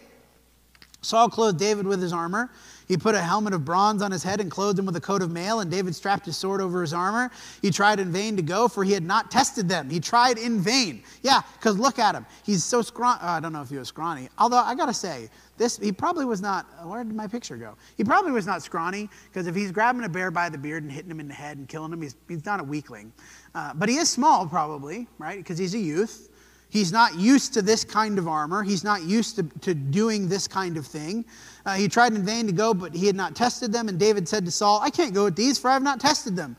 Saul 1.02 1.30
clothed 1.30 1.60
David 1.60 1.86
with 1.86 2.02
his 2.02 2.12
armor. 2.14 2.50
He 2.88 2.98
put 2.98 3.16
a 3.16 3.22
helmet 3.22 3.54
of 3.54 3.66
bronze 3.66 4.02
on 4.02 4.12
his 4.12 4.24
head 4.24 4.40
and 4.40 4.52
clothed 4.52 4.78
him 4.78 4.86
with 4.86 4.96
a 4.96 5.02
coat 5.02 5.22
of 5.22 5.32
mail, 5.32 5.60
and 5.60 5.72
David 5.72 5.96
strapped 5.96 6.26
his 6.26 6.38
sword 6.38 6.62
over 6.62 6.82
his 6.82 6.94
armor. 6.94 7.32
He 7.62 7.72
tried 7.72 8.00
in 8.00 8.12
vain 8.12 8.36
to 8.38 8.42
go, 8.42 8.68
for 8.68 8.84
he 8.84 8.92
had 8.92 9.04
not 9.04 9.32
tested 9.32 9.68
them. 9.68 9.90
He 9.90 10.00
tried 10.00 10.38
in 10.38 10.60
vain. 10.60 11.04
Yeah, 11.22 11.42
because 11.54 11.78
look 11.78 12.00
at 12.00 12.16
him. 12.16 12.26
He's 12.44 12.64
so 12.64 12.82
scrawny. 12.82 13.20
Oh, 13.22 13.28
I 13.28 13.40
don't 13.40 13.54
know 13.54 13.62
if 13.62 13.70
he 13.70 13.78
was 13.78 13.88
scrawny. 13.88 14.30
Although 14.38 14.58
I 14.58 14.76
got 14.76 14.86
to 14.86 14.94
say, 14.94 15.30
this 15.58 15.78
he 15.78 15.92
probably 15.92 16.26
was 16.26 16.42
not. 16.42 16.66
Where 16.86 17.04
did 17.04 17.16
my 17.16 17.28
picture 17.28 17.58
go? 17.58 17.76
He 17.98 18.04
probably 18.04 18.32
was 18.32 18.46
not 18.46 18.62
scrawny, 18.62 19.10
because 19.32 19.48
if 19.48 19.56
he's 19.56 19.72
grabbing 19.72 20.04
a 20.04 20.10
bear 20.10 20.32
by 20.32 20.50
the 20.50 20.58
beard 20.58 20.84
and 20.84 20.92
hitting 20.92 21.12
him 21.12 21.20
in 21.20 21.28
the 21.28 21.34
head 21.34 21.58
and 21.58 21.68
killing 21.68 21.92
him, 21.92 22.02
he's, 22.02 22.16
he's 22.28 22.46
not 22.46 22.60
a 22.60 22.64
weakling. 22.64 23.12
Uh, 23.54 23.74
but 23.74 23.90
he 23.90 23.96
is 23.96 24.10
small, 24.10 24.46
probably, 24.48 25.08
right? 25.18 25.38
Because 25.38 25.58
he's 25.58 25.74
a 25.74 25.80
youth. 25.80 26.30
He's 26.70 26.92
not 26.92 27.16
used 27.16 27.54
to 27.54 27.62
this 27.62 27.86
kind 27.86 28.18
of 28.18 28.28
armor. 28.28 28.62
He's 28.62 28.84
not 28.84 29.04
used 29.04 29.38
to, 29.38 29.44
to 29.62 29.74
doing 29.74 30.28
this 30.28 30.46
kind 30.46 30.76
of 30.76 30.86
thing. 30.86 31.24
Uh, 31.66 31.74
he 31.74 31.88
tried 31.88 32.14
in 32.14 32.24
vain 32.24 32.46
to 32.46 32.54
go, 32.54 32.74
but 32.74 32.94
he 32.94 33.08
had 33.08 33.16
not 33.16 33.36
tested 33.36 33.72
them. 33.72 33.90
And 33.90 34.00
David 34.00 34.28
said 34.28 34.46
to 34.46 34.52
Saul, 34.52 34.80
I 34.82 34.90
can't 34.90 35.14
go 35.14 35.24
with 35.26 35.36
these, 35.36 35.58
for 35.58 35.70
I 35.70 35.74
have 35.74 35.82
not 35.84 36.00
tested 36.00 36.36
them. 36.36 36.56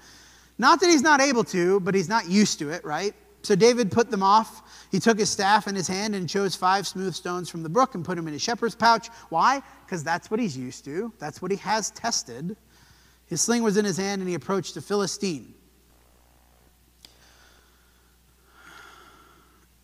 Not 0.59 0.81
that 0.81 0.91
he's 0.91 1.03
not 1.03 1.21
able 1.21 1.45
to, 1.45 1.81
but 1.81 1.95
he's 1.95 2.09
not 2.09 2.29
used 2.29 2.59
to 2.59 2.71
it, 2.71 2.85
right? 2.85 3.15
So 3.43 3.55
David 3.55 3.93
put 3.93 4.11
them 4.11 4.23
off. 4.23 4.63
He 4.91 4.99
took 4.99 5.19
his 5.19 5.31
staff 5.31 5.69
in 5.69 5.75
his 5.75 5.87
hand 5.87 6.15
and 6.15 6.29
chose 6.29 6.57
five 6.57 6.87
smooth 6.87 7.15
stones 7.15 7.49
from 7.49 7.63
the 7.63 7.69
brook 7.69 7.95
and 7.95 8.05
put 8.05 8.17
them 8.17 8.27
in 8.27 8.33
his 8.33 8.43
shepherd's 8.43 8.75
pouch. 8.75 9.09
Why? 9.29 9.63
Because 9.85 10.03
that's 10.03 10.31
what 10.31 10.41
he's 10.41 10.57
used 10.57 10.85
to, 10.87 11.13
that's 11.19 11.41
what 11.41 11.51
he 11.51 11.57
has 11.59 11.91
tested. 11.91 12.57
His 13.27 13.41
sling 13.41 13.63
was 13.63 13.77
in 13.77 13.85
his 13.85 13.97
hand, 13.97 14.21
and 14.21 14.29
he 14.29 14.35
approached 14.35 14.75
the 14.75 14.81
Philistine. 14.81 15.53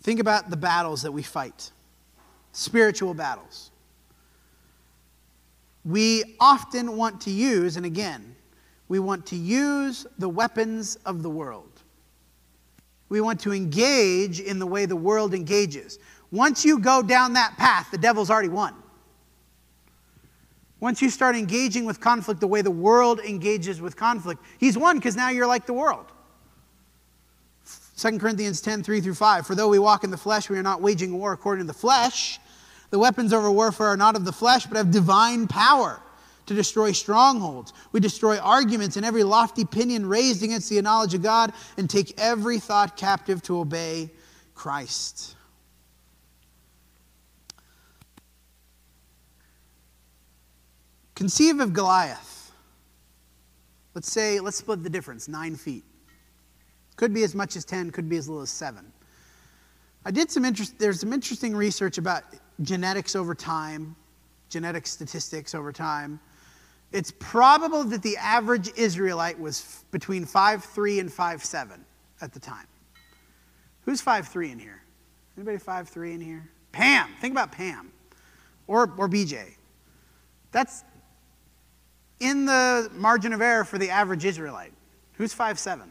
Think 0.03 0.21
about 0.21 0.49
the 0.49 0.57
battles 0.57 1.03
that 1.03 1.13
we 1.13 1.23
fight, 1.23 1.71
spiritual 2.53 3.15
battles. 3.15 3.72
We 5.85 6.37
often 6.39 6.97
want 6.97 7.21
to 7.23 7.31
use, 7.31 7.77
and 7.77 7.85
again, 7.85 8.37
we 8.89 8.99
want 8.99 9.27
to 9.27 9.37
use 9.37 10.07
the 10.19 10.29
weapons 10.29 10.97
of 11.07 11.23
the 11.23 11.31
world. 11.31 11.83
We 13.09 13.21
want 13.21 13.41
to 13.41 13.53
engage 13.53 14.41
in 14.41 14.59
the 14.59 14.67
way 14.67 14.87
the 14.87 14.97
world 14.97 15.35
engages. 15.35 15.99
Once 16.31 16.65
you 16.65 16.79
go 16.79 17.03
down 17.03 17.35
that 17.35 17.57
path, 17.59 17.89
the 17.91 17.99
devil's 17.99 18.31
already 18.31 18.49
won. 18.49 18.75
Once 20.81 21.01
you 21.01 21.11
start 21.11 21.37
engaging 21.37 21.85
with 21.85 22.01
conflict 22.01 22.41
the 22.41 22.47
way 22.47 22.61
the 22.61 22.71
world 22.71 23.21
engages 23.21 23.81
with 23.81 23.97
conflict, 23.97 24.43
he's 24.59 24.77
won 24.77 24.97
because 24.97 25.15
now 25.15 25.31
you're 25.31 25.47
like 25.47 25.67
the 25.67 25.73
world. 25.73 26.07
2 27.97 28.19
Corinthians 28.19 28.61
10 28.61 28.83
3 28.83 29.01
through 29.01 29.15
5. 29.15 29.47
For 29.47 29.55
though 29.55 29.69
we 29.69 29.79
walk 29.79 30.03
in 30.03 30.11
the 30.11 30.17
flesh, 30.17 30.51
we 30.51 30.59
are 30.59 30.63
not 30.63 30.81
waging 30.81 31.17
war 31.17 31.33
according 31.33 31.67
to 31.67 31.73
the 31.73 31.79
flesh. 31.79 32.41
The 32.93 32.99
weapons 32.99 33.33
of 33.33 33.43
our 33.43 33.51
warfare 33.51 33.87
are 33.87 33.97
not 33.97 34.17
of 34.17 34.27
the 34.27 34.33
flesh, 34.33 34.67
but 34.67 34.77
of 34.77 34.91
divine 34.91 35.49
power 35.49 35.99
to 36.45 36.55
destroy 36.55 36.93
strongholds. 36.93 37.73
We 37.91 38.01
destroy 38.01 38.37
arguments 38.37 38.99
and 38.99 39.07
every 39.07 39.25
lofty 39.25 39.63
opinion 39.63 40.05
raised 40.05 40.43
against 40.43 40.69
the 40.69 40.83
knowledge 40.83 41.15
of 41.15 41.23
God 41.23 41.55
and 41.79 41.89
take 41.89 42.21
every 42.21 42.59
thought 42.59 42.99
captive 42.99 43.43
to 43.45 43.59
obey 43.59 44.11
Christ. 44.55 45.37
Conceive 51.15 51.61
of 51.61 51.73
Goliath. 51.73 52.53
Let's 53.95 54.13
say, 54.13 54.39
let's 54.39 54.59
split 54.59 54.83
the 54.83 54.91
difference 54.91 55.29
nine 55.29 55.57
feet. 55.57 55.85
Could 56.97 57.15
be 57.15 57.23
as 57.23 57.35
much 57.35 57.57
as 57.57 57.65
10, 57.65 57.91
could 57.91 58.11
be 58.11 58.19
as 58.19 58.29
little 58.29 58.43
as 58.43 58.51
seven. 58.51 58.93
I 60.05 60.11
did 60.11 60.31
some 60.31 60.45
interest, 60.45 60.79
there's 60.79 61.01
some 61.01 61.15
interesting 61.15 61.57
research 61.57 61.97
about 61.97 62.25
genetics 62.63 63.17
over 63.17 63.35
time, 63.35 63.97
genetic 64.49 64.87
statistics 64.87 65.55
over 65.55 65.73
time. 65.73 66.21
It's 66.93 67.13
probable 67.19 67.85
that 67.85 68.03
the 68.03 68.17
average 68.19 68.71
Israelite 68.77 69.39
was 69.39 69.85
between 69.91 70.27
5'3 70.27 71.01
and 71.01 71.11
5'7 71.11 71.81
at 72.21 72.33
the 72.33 72.41
time. 72.41 72.67
Who's 73.85 74.03
5'3 74.03 74.53
in 74.53 74.59
here? 74.59 74.83
Anybody 75.37 75.59
5'3 75.59 76.15
in 76.15 76.21
here? 76.21 76.49
Pam. 76.73 77.09
Think 77.21 77.33
about 77.33 77.53
Pam 77.53 77.91
or, 78.67 78.93
or 78.97 79.09
BJ. 79.09 79.57
That's 80.53 80.85
in 82.21 82.45
the 82.47 82.91
margin 82.93 83.33
of 83.33 83.41
error 83.41 83.65
for 83.65 83.79
the 83.79 83.91
average 83.91 84.25
Israelite. 84.25 84.73
Who's 85.15 85.35
5'7? 85.35 85.83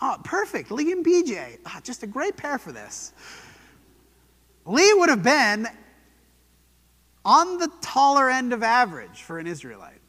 Oh, 0.00 0.16
perfect. 0.24 0.70
Lee 0.70 0.92
and 0.92 1.04
BJ. 1.04 1.58
Oh, 1.58 1.62
ah, 1.66 1.80
just 1.82 2.02
a 2.02 2.06
great 2.06 2.36
pair 2.36 2.58
for 2.58 2.72
this. 2.72 3.12
Lee 4.68 4.92
would 4.94 5.08
have 5.08 5.22
been 5.22 5.66
on 7.24 7.56
the 7.56 7.70
taller 7.80 8.28
end 8.28 8.52
of 8.52 8.62
average 8.62 9.22
for 9.22 9.38
an 9.38 9.46
Israelite 9.46 10.00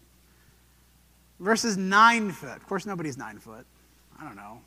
versus 1.40 1.78
nine 1.78 2.32
foot. 2.32 2.58
Of 2.58 2.68
course, 2.68 2.86
nobody's 2.86 3.18
nine 3.18 3.40
foot. 3.40 3.66
I 4.20 4.26
don't 4.26 4.36
know. 4.36 4.60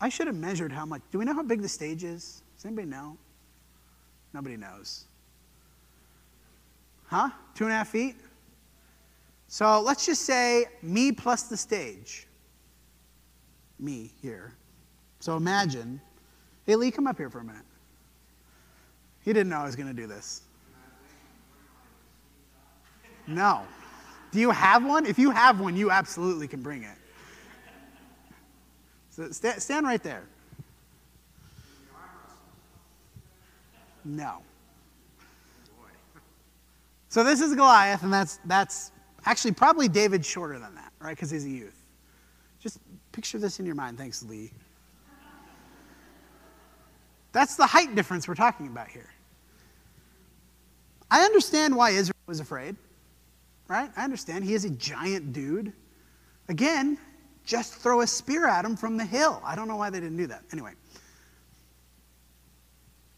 I 0.00 0.08
should 0.08 0.28
have 0.28 0.36
measured 0.36 0.70
how 0.70 0.86
much. 0.86 1.02
Do 1.10 1.18
we 1.18 1.24
know 1.24 1.34
how 1.34 1.42
big 1.42 1.62
the 1.62 1.68
stage 1.68 2.04
is? 2.04 2.42
Does 2.56 2.64
anybody 2.64 2.86
know? 2.86 3.18
Nobody 4.32 4.56
knows. 4.56 5.06
Huh? 7.06 7.30
Two 7.56 7.64
and 7.64 7.72
a 7.72 7.76
half 7.76 7.88
feet? 7.88 8.14
So 9.48 9.80
let's 9.80 10.06
just 10.06 10.22
say 10.22 10.66
me 10.80 11.10
plus 11.10 11.42
the 11.42 11.56
stage. 11.56 12.28
Me 13.80 14.12
here. 14.22 14.54
So 15.18 15.36
imagine. 15.36 16.00
Hey, 16.66 16.76
Lee, 16.76 16.92
come 16.92 17.08
up 17.08 17.16
here 17.16 17.28
for 17.28 17.40
a 17.40 17.44
minute. 17.44 17.64
He 19.22 19.32
didn't 19.32 19.50
know 19.50 19.58
I 19.58 19.64
was 19.64 19.76
going 19.76 19.88
to 19.88 19.94
do 19.94 20.06
this. 20.06 20.42
No. 23.26 23.62
Do 24.32 24.40
you 24.40 24.50
have 24.50 24.84
one? 24.84 25.06
If 25.06 25.18
you 25.18 25.30
have 25.30 25.60
one, 25.60 25.76
you 25.76 25.90
absolutely 25.90 26.48
can 26.48 26.62
bring 26.62 26.82
it. 26.82 26.96
So 29.10 29.30
stand, 29.30 29.60
stand 29.60 29.86
right 29.86 30.02
there. 30.02 30.22
No. 34.04 34.38
So 37.08 37.24
this 37.24 37.40
is 37.40 37.54
Goliath, 37.54 38.04
and 38.04 38.12
that's 38.12 38.38
that's 38.44 38.92
actually 39.26 39.52
probably 39.52 39.88
David 39.88 40.24
shorter 40.24 40.58
than 40.58 40.74
that, 40.76 40.92
right? 41.00 41.14
Because 41.14 41.30
he's 41.30 41.44
a 41.44 41.50
youth. 41.50 41.76
Just 42.60 42.78
picture 43.12 43.38
this 43.38 43.58
in 43.58 43.66
your 43.66 43.74
mind. 43.74 43.98
Thanks, 43.98 44.22
Lee. 44.22 44.52
That's 47.32 47.56
the 47.56 47.66
height 47.66 47.94
difference 47.94 48.26
we're 48.26 48.34
talking 48.34 48.66
about 48.66 48.88
here. 48.88 49.08
I 51.10 51.22
understand 51.22 51.76
why 51.76 51.90
Israel 51.90 52.16
was 52.26 52.40
afraid, 52.40 52.76
right? 53.68 53.90
I 53.96 54.04
understand. 54.04 54.44
He 54.44 54.54
is 54.54 54.64
a 54.64 54.70
giant 54.70 55.32
dude. 55.32 55.72
Again, 56.48 56.98
just 57.44 57.74
throw 57.74 58.00
a 58.00 58.06
spear 58.06 58.46
at 58.46 58.64
him 58.64 58.76
from 58.76 58.96
the 58.96 59.04
hill. 59.04 59.40
I 59.44 59.56
don't 59.56 59.68
know 59.68 59.76
why 59.76 59.90
they 59.90 60.00
didn't 60.00 60.16
do 60.16 60.26
that. 60.28 60.42
Anyway, 60.52 60.72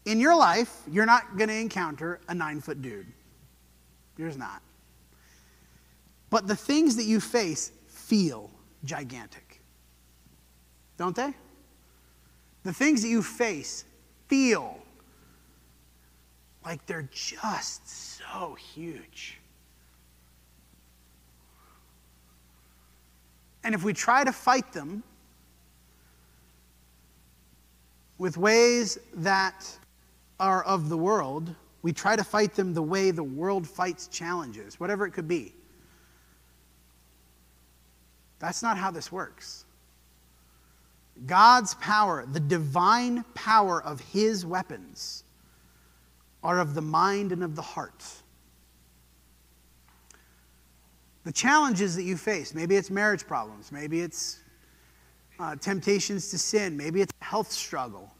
in 0.05 0.19
your 0.19 0.35
life, 0.35 0.81
you're 0.91 1.05
not 1.05 1.37
going 1.37 1.49
to 1.49 1.55
encounter 1.55 2.19
a 2.27 2.33
nine 2.33 2.61
foot 2.61 2.81
dude. 2.81 3.07
You're 4.17 4.31
not. 4.37 4.61
But 6.29 6.47
the 6.47 6.55
things 6.55 6.95
that 6.95 7.03
you 7.03 7.19
face 7.19 7.71
feel 7.87 8.49
gigantic, 8.85 9.61
don't 10.97 11.15
they? 11.15 11.33
The 12.63 12.73
things 12.73 13.01
that 13.03 13.09
you 13.09 13.21
face 13.21 13.85
feel 14.33 14.79
like 16.65 16.83
they're 16.87 17.07
just 17.11 17.87
so 17.87 18.55
huge. 18.55 19.37
And 23.63 23.75
if 23.75 23.83
we 23.83 23.93
try 23.93 24.23
to 24.23 24.31
fight 24.31 24.73
them 24.73 25.03
with 28.17 28.35
ways 28.35 28.97
that 29.17 29.69
are 30.39 30.63
of 30.63 30.89
the 30.89 30.97
world, 30.97 31.53
we 31.83 31.93
try 31.93 32.15
to 32.15 32.23
fight 32.23 32.55
them 32.55 32.73
the 32.73 32.81
way 32.81 33.11
the 33.11 33.21
world 33.21 33.67
fights 33.67 34.07
challenges, 34.07 34.79
whatever 34.79 35.05
it 35.05 35.11
could 35.11 35.27
be. 35.27 35.53
That's 38.39 38.63
not 38.63 38.79
how 38.79 38.89
this 38.89 39.11
works. 39.11 39.65
God's 41.25 41.75
power, 41.75 42.25
the 42.25 42.39
divine 42.39 43.23
power 43.33 43.81
of 43.81 43.99
his 43.99 44.45
weapons, 44.45 45.23
are 46.43 46.59
of 46.59 46.73
the 46.73 46.81
mind 46.81 47.31
and 47.31 47.43
of 47.43 47.55
the 47.55 47.61
heart. 47.61 48.03
The 51.23 51.31
challenges 51.31 51.95
that 51.95 52.03
you 52.03 52.17
face, 52.17 52.53
maybe 52.53 52.75
it's 52.75 52.89
marriage 52.89 53.25
problems, 53.25 53.71
maybe 53.71 54.01
it's 54.01 54.39
uh, 55.39 55.55
temptations 55.55 56.29
to 56.31 56.37
sin, 56.37 56.75
maybe 56.75 57.01
it's 57.01 57.13
a 57.21 57.23
health 57.23 57.51
struggle, 57.51 58.11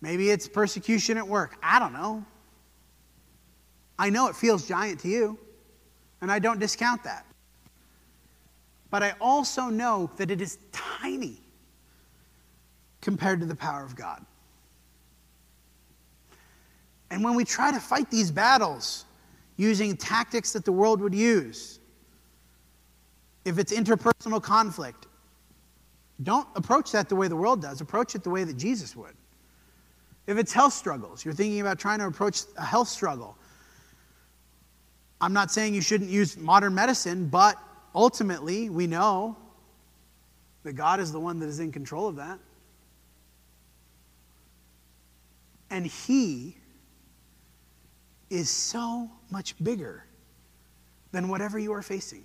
maybe 0.00 0.30
it's 0.30 0.48
persecution 0.48 1.18
at 1.18 1.26
work. 1.26 1.56
I 1.62 1.78
don't 1.78 1.92
know. 1.92 2.24
I 3.98 4.10
know 4.10 4.28
it 4.28 4.36
feels 4.36 4.66
giant 4.66 5.00
to 5.00 5.08
you, 5.08 5.38
and 6.22 6.32
I 6.32 6.38
don't 6.38 6.58
discount 6.58 7.04
that. 7.04 7.26
But 8.90 9.02
I 9.02 9.14
also 9.20 9.64
know 9.64 10.10
that 10.16 10.30
it 10.30 10.40
is 10.40 10.58
tiny 10.72 11.40
compared 13.06 13.38
to 13.38 13.46
the 13.46 13.54
power 13.54 13.84
of 13.84 13.94
God. 13.94 14.26
And 17.12 17.22
when 17.22 17.36
we 17.36 17.44
try 17.44 17.70
to 17.70 17.78
fight 17.78 18.10
these 18.10 18.32
battles 18.32 19.04
using 19.56 19.96
tactics 19.96 20.52
that 20.54 20.64
the 20.64 20.72
world 20.72 21.00
would 21.00 21.14
use, 21.14 21.78
if 23.44 23.60
it's 23.60 23.72
interpersonal 23.72 24.42
conflict, 24.42 25.06
don't 26.24 26.48
approach 26.56 26.90
that 26.90 27.08
the 27.08 27.14
way 27.14 27.28
the 27.28 27.36
world 27.36 27.62
does. 27.62 27.80
Approach 27.80 28.16
it 28.16 28.24
the 28.24 28.30
way 28.30 28.42
that 28.42 28.56
Jesus 28.56 28.96
would. 28.96 29.14
If 30.26 30.36
it's 30.36 30.52
health 30.52 30.72
struggles, 30.72 31.24
you're 31.24 31.32
thinking 31.32 31.60
about 31.60 31.78
trying 31.78 32.00
to 32.00 32.08
approach 32.08 32.40
a 32.58 32.64
health 32.64 32.88
struggle. 32.88 33.38
I'm 35.20 35.32
not 35.32 35.52
saying 35.52 35.74
you 35.74 35.80
shouldn't 35.80 36.10
use 36.10 36.36
modern 36.36 36.74
medicine, 36.74 37.28
but 37.28 37.56
ultimately, 37.94 38.68
we 38.68 38.88
know 38.88 39.36
that 40.64 40.72
God 40.72 40.98
is 40.98 41.12
the 41.12 41.20
one 41.20 41.38
that 41.38 41.46
is 41.46 41.60
in 41.60 41.70
control 41.70 42.08
of 42.08 42.16
that. 42.16 42.40
And 45.76 45.86
He 45.86 46.56
is 48.30 48.48
so 48.48 49.10
much 49.30 49.62
bigger 49.62 50.04
than 51.12 51.28
whatever 51.28 51.58
you 51.58 51.70
are 51.74 51.82
facing. 51.82 52.24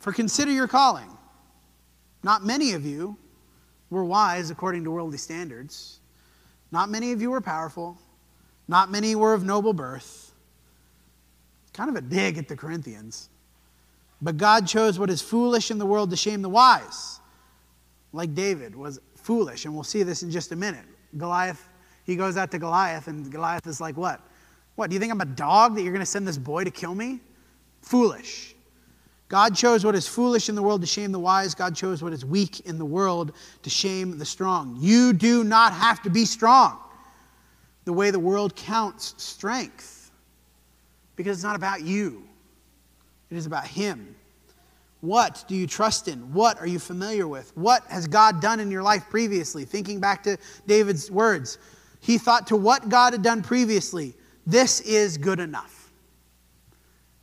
For 0.00 0.12
consider 0.12 0.50
your 0.50 0.68
calling. 0.68 1.08
Not 2.22 2.44
many 2.44 2.74
of 2.74 2.84
you 2.84 3.16
were 3.88 4.04
wise 4.04 4.50
according 4.50 4.84
to 4.84 4.90
worldly 4.90 5.16
standards. 5.16 6.00
Not 6.70 6.90
many 6.90 7.12
of 7.12 7.22
you 7.22 7.30
were 7.30 7.40
powerful. 7.40 7.96
Not 8.68 8.90
many 8.90 9.14
were 9.14 9.32
of 9.32 9.44
noble 9.44 9.72
birth. 9.72 10.34
Kind 11.72 11.88
of 11.88 11.96
a 11.96 12.02
dig 12.02 12.36
at 12.36 12.48
the 12.48 12.56
Corinthians. 12.56 13.30
But 14.20 14.36
God 14.36 14.66
chose 14.66 14.98
what 14.98 15.08
is 15.08 15.22
foolish 15.22 15.70
in 15.70 15.78
the 15.78 15.86
world 15.86 16.10
to 16.10 16.16
shame 16.16 16.42
the 16.42 16.50
wise. 16.50 17.20
Like 18.12 18.34
David 18.34 18.76
was 18.76 19.00
foolish. 19.22 19.64
And 19.64 19.74
we'll 19.74 19.84
see 19.84 20.02
this 20.02 20.22
in 20.22 20.30
just 20.30 20.52
a 20.52 20.56
minute. 20.56 20.84
Goliath, 21.16 21.68
he 22.04 22.16
goes 22.16 22.36
out 22.36 22.50
to 22.50 22.58
Goliath, 22.58 23.08
and 23.08 23.30
Goliath 23.30 23.66
is 23.66 23.80
like, 23.80 23.96
What? 23.96 24.20
What? 24.74 24.90
Do 24.90 24.94
you 24.94 25.00
think 25.00 25.12
I'm 25.12 25.20
a 25.20 25.26
dog 25.26 25.74
that 25.74 25.82
you're 25.82 25.92
going 25.92 26.00
to 26.00 26.06
send 26.06 26.26
this 26.26 26.38
boy 26.38 26.64
to 26.64 26.70
kill 26.70 26.94
me? 26.94 27.20
Foolish. 27.82 28.54
God 29.28 29.54
chose 29.54 29.84
what 29.84 29.94
is 29.94 30.06
foolish 30.06 30.48
in 30.48 30.54
the 30.54 30.62
world 30.62 30.82
to 30.82 30.86
shame 30.86 31.10
the 31.10 31.18
wise. 31.18 31.54
God 31.54 31.74
chose 31.74 32.02
what 32.02 32.12
is 32.12 32.24
weak 32.24 32.60
in 32.60 32.78
the 32.78 32.84
world 32.84 33.32
to 33.62 33.70
shame 33.70 34.18
the 34.18 34.26
strong. 34.26 34.76
You 34.78 35.14
do 35.14 35.42
not 35.42 35.72
have 35.72 36.02
to 36.02 36.10
be 36.10 36.26
strong 36.26 36.78
the 37.84 37.92
way 37.92 38.10
the 38.10 38.20
world 38.20 38.54
counts 38.54 39.14
strength 39.16 40.10
because 41.16 41.38
it's 41.38 41.44
not 41.44 41.56
about 41.56 41.82
you, 41.82 42.24
it 43.30 43.36
is 43.36 43.46
about 43.46 43.66
Him. 43.66 44.14
What 45.02 45.44
do 45.48 45.56
you 45.56 45.66
trust 45.66 46.06
in? 46.06 46.32
What 46.32 46.60
are 46.60 46.66
you 46.66 46.78
familiar 46.78 47.26
with? 47.26 47.50
What 47.56 47.84
has 47.88 48.06
God 48.06 48.40
done 48.40 48.60
in 48.60 48.70
your 48.70 48.84
life 48.84 49.10
previously? 49.10 49.64
Thinking 49.64 49.98
back 49.98 50.22
to 50.22 50.38
David's 50.68 51.10
words, 51.10 51.58
he 52.00 52.18
thought 52.18 52.46
to 52.46 52.56
what 52.56 52.88
God 52.88 53.12
had 53.12 53.20
done 53.20 53.42
previously, 53.42 54.14
this 54.46 54.80
is 54.80 55.18
good 55.18 55.40
enough. 55.40 55.90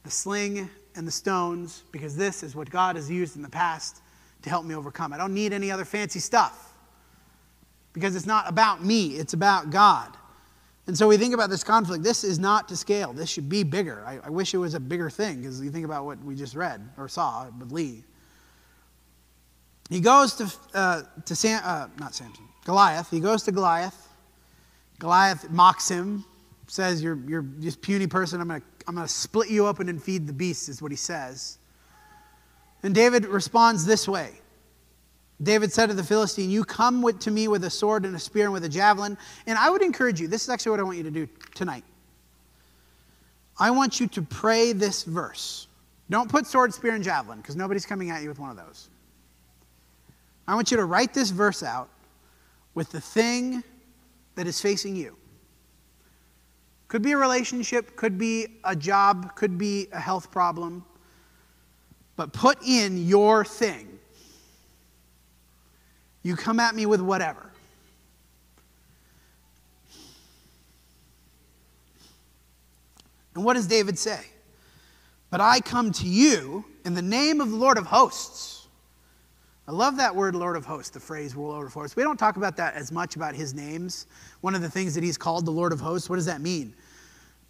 The 0.04 0.12
sling 0.12 0.70
and 0.96 1.08
the 1.08 1.12
stones, 1.12 1.84
because 1.94 2.18
this 2.18 2.44
is 2.44 2.54
what 2.54 2.70
God 2.70 2.98
has 2.98 3.10
used 3.10 3.38
in 3.38 3.42
the 3.42 3.50
past 3.50 4.02
to 4.42 4.50
help 4.50 4.66
me 4.66 4.76
overcome. 4.76 5.14
I 5.14 5.18
don't 5.18 5.34
need 5.34 5.54
any 5.54 5.72
other 5.72 5.86
fancy 5.86 6.20
stuff 6.20 6.74
because 7.94 8.14
it's 8.14 8.26
not 8.26 8.50
about 8.50 8.84
me, 8.84 9.12
it's 9.12 9.34
about 9.34 9.70
God. 9.70 10.18
And 10.90 10.98
so 10.98 11.08
we 11.08 11.18
think 11.18 11.36
about 11.36 11.52
this 11.52 11.64
conflict. 11.64 12.04
This 12.04 12.24
is 12.24 12.40
not 12.40 12.68
to 12.70 12.76
scale. 12.76 13.14
This 13.14 13.30
should 13.30 13.48
be 13.48 13.62
bigger. 13.62 14.04
I, 14.08 14.22
I 14.26 14.30
wish 14.32 14.56
it 14.56 14.58
was 14.58 14.74
a 14.74 14.80
bigger 14.80 15.08
thing 15.08 15.38
because 15.38 15.62
you 15.62 15.70
think 15.70 15.86
about 15.86 16.04
what 16.04 16.18
we 16.24 16.34
just 16.34 16.56
read 16.56 16.82
or 16.98 17.08
saw 17.08 17.46
with 17.60 17.72
Lee. 17.72 18.04
He 19.92 20.00
goes 20.00 20.34
to, 20.38 20.52
uh, 20.74 21.04
to 21.26 21.36
Sam, 21.36 21.62
uh, 21.64 21.90
not 22.00 22.16
Samson, 22.16 22.44
Goliath. 22.66 23.08
He 23.12 23.20
goes 23.20 23.44
to 23.44 23.52
Goliath. 23.52 24.08
Goliath 24.98 25.52
mocks 25.52 25.88
him, 25.88 26.26
says, 26.66 27.04
You're, 27.04 27.20
you're 27.28 27.46
this 27.58 27.76
puny 27.76 28.08
person. 28.08 28.42
I'm 28.42 28.48
going 28.48 28.62
to 28.62 28.68
I'm 28.88 28.96
going 28.96 29.06
to 29.06 29.14
split 29.14 29.52
you 29.52 29.68
open 29.68 29.90
and 29.90 30.02
feed 30.02 30.26
the 30.26 30.34
beasts, 30.34 30.70
is 30.70 30.82
what 30.82 30.92
he 30.92 30.98
says. 30.98 31.60
And 32.82 32.96
David 32.96 33.28
responds 33.28 33.86
this 33.86 34.08
way 34.08 34.42
David 35.42 35.72
said 35.72 35.88
to 35.88 35.94
the 35.94 36.04
Philistine, 36.04 36.50
You 36.50 36.66
come 36.66 37.02
with, 37.02 37.20
to 37.20 37.32
me 37.32 37.48
with 37.48 37.64
a 37.64 37.70
sword 37.70 38.06
and 38.06 38.16
a 38.16 38.20
spear 38.20 38.46
and 38.46 38.54
with 38.54 38.66
a 38.66 38.70
javelin. 38.70 39.18
And 39.48 39.58
I 39.58 39.70
would 39.70 39.82
encourage 39.82 40.20
you, 40.20 40.28
this 40.28 40.44
is 40.44 40.50
actually 40.50 40.72
what 40.72 40.80
I 40.82 40.84
want 40.84 40.98
you 40.98 41.04
to 41.04 41.12
do 41.12 41.28
tonight. 41.56 41.84
I 43.58 43.72
want 43.72 44.00
you 44.00 44.08
to 44.08 44.22
pray 44.22 44.74
this 44.74 45.04
verse. 45.04 45.68
Don't 46.10 46.30
put 46.30 46.48
sword, 46.48 46.74
spear, 46.74 46.96
and 46.96 47.04
javelin, 47.04 47.40
because 47.40 47.56
nobody's 47.56 47.86
coming 47.86 48.10
at 48.10 48.22
you 48.22 48.30
with 48.30 48.40
one 48.40 48.50
of 48.50 48.58
those. 48.58 48.90
I 50.48 50.56
want 50.56 50.72
you 50.72 50.78
to 50.78 50.86
write 50.86 51.14
this 51.14 51.30
verse 51.30 51.62
out 51.62 51.90
with 52.74 52.92
the 52.92 53.02
thing 53.02 53.64
that 54.36 54.48
is 54.48 54.60
facing 54.60 54.96
you. 54.96 55.16
Could 56.88 57.04
be 57.04 57.12
a 57.12 57.18
relationship, 57.18 57.96
could 57.96 58.18
be 58.18 58.48
a 58.64 58.76
job, 58.76 59.36
could 59.36 59.58
be 59.58 59.88
a 59.92 60.00
health 60.00 60.32
problem. 60.32 60.84
But 62.16 62.34
put 62.34 62.58
in 62.66 63.06
your 63.06 63.46
thing 63.46 63.99
you 66.24 66.36
come 66.36 66.60
at 66.60 66.76
me 66.76 66.86
with 66.86 67.02
whatever. 67.02 67.52
And 73.36 73.46
what 73.46 73.54
does 73.54 73.68
David 73.68 73.98
say? 73.98 74.20
But 75.30 75.42
I 75.42 75.60
come 75.60 75.92
to 75.94 76.08
you 76.08 76.66
in 76.86 76.94
the 76.94 77.02
name 77.02 77.40
of 77.40 77.52
the 77.52 77.56
Lord 77.56 77.78
of 77.78 77.86
hosts. 77.86 78.68
I 79.68 79.72
love 79.72 79.98
that 79.98 80.16
word, 80.16 80.36
Lord 80.36 80.56
of 80.56 80.66
hosts, 80.66 80.90
the 80.90 81.00
phrase 81.00 81.36
Lord 81.36 81.68
of 81.68 81.74
hosts. 81.74 81.96
We 81.96 82.02
don't 82.02 82.18
talk 82.18 82.38
about 82.38 82.58
that 82.58 82.74
as 82.74 82.92
much 82.92 83.16
about 83.16 83.36
his 83.36 83.54
names. 83.54 84.08
One 84.42 84.56
of 84.56 84.62
the 84.62 84.70
things 84.70 84.96
that 84.96 85.04
he's 85.04 85.18
called 85.18 85.46
the 85.46 85.52
Lord 85.52 85.72
of 85.72 85.80
hosts, 85.80 86.10
what 86.10 86.16
does 86.16 86.26
that 86.26 86.42
mean? 86.42 86.74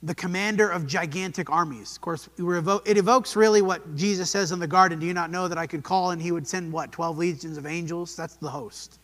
The 0.02 0.16
commander 0.16 0.70
of 0.70 0.88
gigantic 0.88 1.50
armies. 1.50 1.96
Of 1.96 2.02
course, 2.02 2.30
it 2.38 2.98
evokes 2.98 3.36
really 3.36 3.62
what 3.62 3.96
Jesus 3.96 4.30
says 4.30 4.52
in 4.52 4.60
the 4.60 4.68
garden 4.68 5.00
Do 5.00 5.06
you 5.06 5.14
not 5.14 5.30
know 5.30 5.48
that 5.48 5.58
I 5.58 5.68
could 5.68 5.84
call 5.84 6.12
and 6.12 6.22
he 6.22 6.32
would 6.32 6.48
send 6.48 6.72
what? 6.72 6.92
12 6.92 7.18
legions 7.18 7.58
of 7.58 7.66
angels? 7.66 8.16
That's 8.16 8.36
the 8.36 8.50
host. 8.50 9.00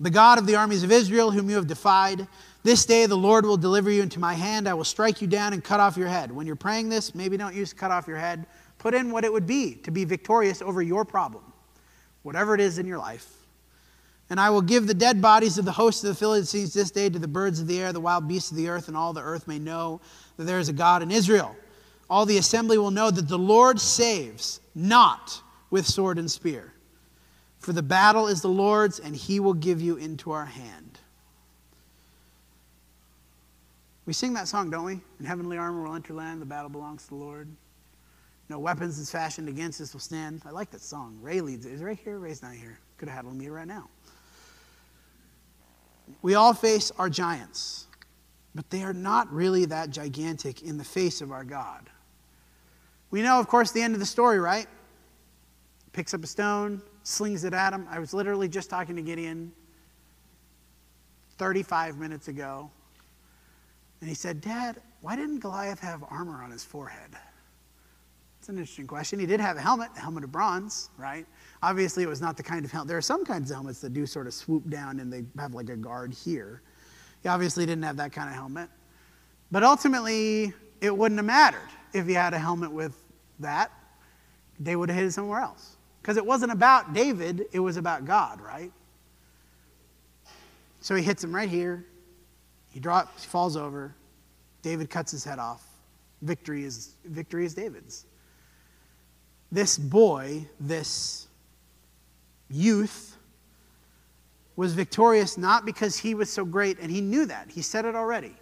The 0.00 0.10
God 0.10 0.38
of 0.38 0.46
the 0.46 0.54
armies 0.54 0.84
of 0.84 0.92
Israel, 0.92 1.32
whom 1.32 1.50
you 1.50 1.56
have 1.56 1.66
defied, 1.66 2.28
this 2.62 2.86
day 2.86 3.06
the 3.06 3.16
Lord 3.16 3.44
will 3.44 3.56
deliver 3.56 3.90
you 3.90 4.02
into 4.02 4.20
my 4.20 4.34
hand. 4.34 4.68
I 4.68 4.74
will 4.74 4.84
strike 4.84 5.20
you 5.20 5.26
down 5.26 5.52
and 5.52 5.64
cut 5.64 5.80
off 5.80 5.96
your 5.96 6.06
head. 6.06 6.30
When 6.30 6.46
you're 6.46 6.54
praying 6.54 6.88
this, 6.88 7.16
maybe 7.16 7.36
don't 7.36 7.54
use 7.54 7.72
cut 7.72 7.90
off 7.90 8.06
your 8.06 8.18
head. 8.18 8.46
Put 8.78 8.94
in 8.94 9.10
what 9.10 9.24
it 9.24 9.32
would 9.32 9.46
be 9.46 9.74
to 9.76 9.90
be 9.90 10.04
victorious 10.04 10.62
over 10.62 10.80
your 10.80 11.04
problem, 11.04 11.42
whatever 12.22 12.54
it 12.54 12.60
is 12.60 12.78
in 12.78 12.86
your 12.86 12.98
life. 12.98 13.37
And 14.30 14.38
I 14.38 14.50
will 14.50 14.62
give 14.62 14.86
the 14.86 14.94
dead 14.94 15.22
bodies 15.22 15.56
of 15.56 15.64
the 15.64 15.72
host 15.72 16.04
of 16.04 16.08
the 16.08 16.14
Philistines 16.14 16.74
this 16.74 16.90
day 16.90 17.08
to 17.08 17.18
the 17.18 17.28
birds 17.28 17.60
of 17.60 17.66
the 17.66 17.80
air, 17.80 17.92
the 17.92 18.00
wild 18.00 18.28
beasts 18.28 18.50
of 18.50 18.56
the 18.56 18.68
earth, 18.68 18.88
and 18.88 18.96
all 18.96 19.12
the 19.12 19.22
earth 19.22 19.48
may 19.48 19.58
know 19.58 20.00
that 20.36 20.44
there 20.44 20.58
is 20.58 20.68
a 20.68 20.72
God 20.72 21.02
in 21.02 21.10
Israel. 21.10 21.56
All 22.10 22.26
the 22.26 22.38
assembly 22.38 22.78
will 22.78 22.90
know 22.90 23.10
that 23.10 23.28
the 23.28 23.38
Lord 23.38 23.80
saves, 23.80 24.60
not 24.74 25.40
with 25.70 25.86
sword 25.86 26.18
and 26.18 26.30
spear. 26.30 26.72
For 27.58 27.72
the 27.72 27.82
battle 27.82 28.28
is 28.28 28.42
the 28.42 28.48
Lord's, 28.48 28.98
and 28.98 29.16
he 29.16 29.40
will 29.40 29.54
give 29.54 29.80
you 29.80 29.96
into 29.96 30.30
our 30.30 30.46
hand. 30.46 30.98
We 34.06 34.12
sing 34.12 34.32
that 34.34 34.48
song, 34.48 34.70
don't 34.70 34.84
we? 34.84 35.00
In 35.20 35.26
heavenly 35.26 35.58
armor 35.58 35.82
will 35.82 35.94
enter 35.94 36.14
land, 36.14 36.40
the 36.40 36.46
battle 36.46 36.70
belongs 36.70 37.04
to 37.04 37.08
the 37.10 37.16
Lord. 37.16 37.48
No 38.48 38.58
weapons 38.58 38.98
is 38.98 39.10
fashioned 39.10 39.48
against 39.48 39.80
us 39.80 39.92
will 39.92 40.00
stand. 40.00 40.40
I 40.46 40.50
like 40.50 40.70
that 40.70 40.80
song. 40.80 41.18
Ray 41.20 41.42
leads 41.42 41.66
it. 41.66 41.72
Is 41.72 41.82
Ray 41.82 41.94
here? 41.94 42.18
Ray's 42.18 42.42
not 42.42 42.54
here. 42.54 42.78
Could 42.96 43.08
have 43.08 43.24
had 43.24 43.30
him 43.30 43.38
here 43.38 43.52
right 43.52 43.66
now. 43.66 43.90
We 46.22 46.34
all 46.34 46.54
face 46.54 46.90
our 46.98 47.08
giants, 47.08 47.86
but 48.54 48.68
they 48.70 48.82
are 48.82 48.92
not 48.92 49.32
really 49.32 49.64
that 49.66 49.90
gigantic 49.90 50.62
in 50.62 50.78
the 50.78 50.84
face 50.84 51.20
of 51.20 51.32
our 51.32 51.44
God. 51.44 51.88
We 53.10 53.22
know, 53.22 53.40
of 53.40 53.48
course, 53.48 53.72
the 53.72 53.82
end 53.82 53.94
of 53.94 54.00
the 54.00 54.06
story, 54.06 54.38
right? 54.38 54.66
Picks 55.92 56.12
up 56.14 56.22
a 56.22 56.26
stone, 56.26 56.82
slings 57.02 57.44
it 57.44 57.54
at 57.54 57.72
him. 57.72 57.86
I 57.90 57.98
was 57.98 58.12
literally 58.12 58.48
just 58.48 58.68
talking 58.68 58.96
to 58.96 59.02
Gideon 59.02 59.52
35 61.38 61.98
minutes 61.98 62.28
ago, 62.28 62.70
and 64.00 64.08
he 64.08 64.14
said, 64.14 64.40
Dad, 64.40 64.80
why 65.00 65.16
didn't 65.16 65.38
Goliath 65.38 65.80
have 65.80 66.04
armor 66.10 66.42
on 66.42 66.50
his 66.50 66.64
forehead? 66.64 67.10
It's 68.48 68.54
an 68.54 68.60
interesting 68.60 68.86
question. 68.86 69.18
He 69.18 69.26
did 69.26 69.40
have 69.40 69.58
a 69.58 69.60
helmet, 69.60 69.90
a 69.94 70.00
helmet 70.00 70.24
of 70.24 70.32
bronze, 70.32 70.88
right? 70.96 71.26
Obviously, 71.62 72.02
it 72.02 72.08
was 72.08 72.22
not 72.22 72.38
the 72.38 72.42
kind 72.42 72.64
of 72.64 72.72
helmet. 72.72 72.88
There 72.88 72.96
are 72.96 73.02
some 73.02 73.22
kinds 73.22 73.50
of 73.50 73.56
helmets 73.56 73.78
that 73.80 73.92
do 73.92 74.06
sort 74.06 74.26
of 74.26 74.32
swoop 74.32 74.70
down 74.70 75.00
and 75.00 75.12
they 75.12 75.22
have 75.38 75.52
like 75.52 75.68
a 75.68 75.76
guard 75.76 76.14
here. 76.14 76.62
He 77.22 77.28
obviously 77.28 77.66
didn't 77.66 77.82
have 77.82 77.98
that 77.98 78.10
kind 78.10 78.26
of 78.26 78.34
helmet. 78.34 78.70
But 79.50 79.64
ultimately, 79.64 80.54
it 80.80 80.96
wouldn't 80.96 81.18
have 81.18 81.26
mattered 81.26 81.68
if 81.92 82.06
he 82.06 82.14
had 82.14 82.32
a 82.32 82.38
helmet 82.38 82.72
with 82.72 82.96
that. 83.40 83.70
They 84.58 84.76
would 84.76 84.88
have 84.88 84.96
hit 84.96 85.04
it 85.04 85.12
somewhere 85.12 85.40
else. 85.40 85.76
Because 86.00 86.16
it 86.16 86.24
wasn't 86.24 86.50
about 86.50 86.94
David, 86.94 87.48
it 87.52 87.60
was 87.60 87.76
about 87.76 88.06
God, 88.06 88.40
right? 88.40 88.72
So 90.80 90.94
he 90.94 91.02
hits 91.02 91.22
him 91.22 91.34
right 91.34 91.50
here. 91.50 91.84
He 92.70 92.80
drops, 92.80 93.24
he 93.24 93.28
falls 93.28 93.58
over. 93.58 93.94
David 94.62 94.88
cuts 94.88 95.12
his 95.12 95.22
head 95.22 95.38
off. 95.38 95.66
Victory 96.22 96.64
is 96.64 96.94
victory 97.04 97.44
is 97.44 97.52
David's. 97.52 98.06
This 99.50 99.78
boy, 99.78 100.46
this 100.60 101.26
youth 102.50 103.16
was 104.56 104.74
victorious 104.74 105.38
not 105.38 105.64
because 105.64 105.96
he 105.96 106.14
was 106.14 106.30
so 106.30 106.44
great, 106.44 106.78
and 106.80 106.90
he 106.90 107.00
knew 107.00 107.24
that. 107.26 107.48
He 107.50 107.62
said 107.62 107.84
it 107.84 107.94
already. 107.94 108.34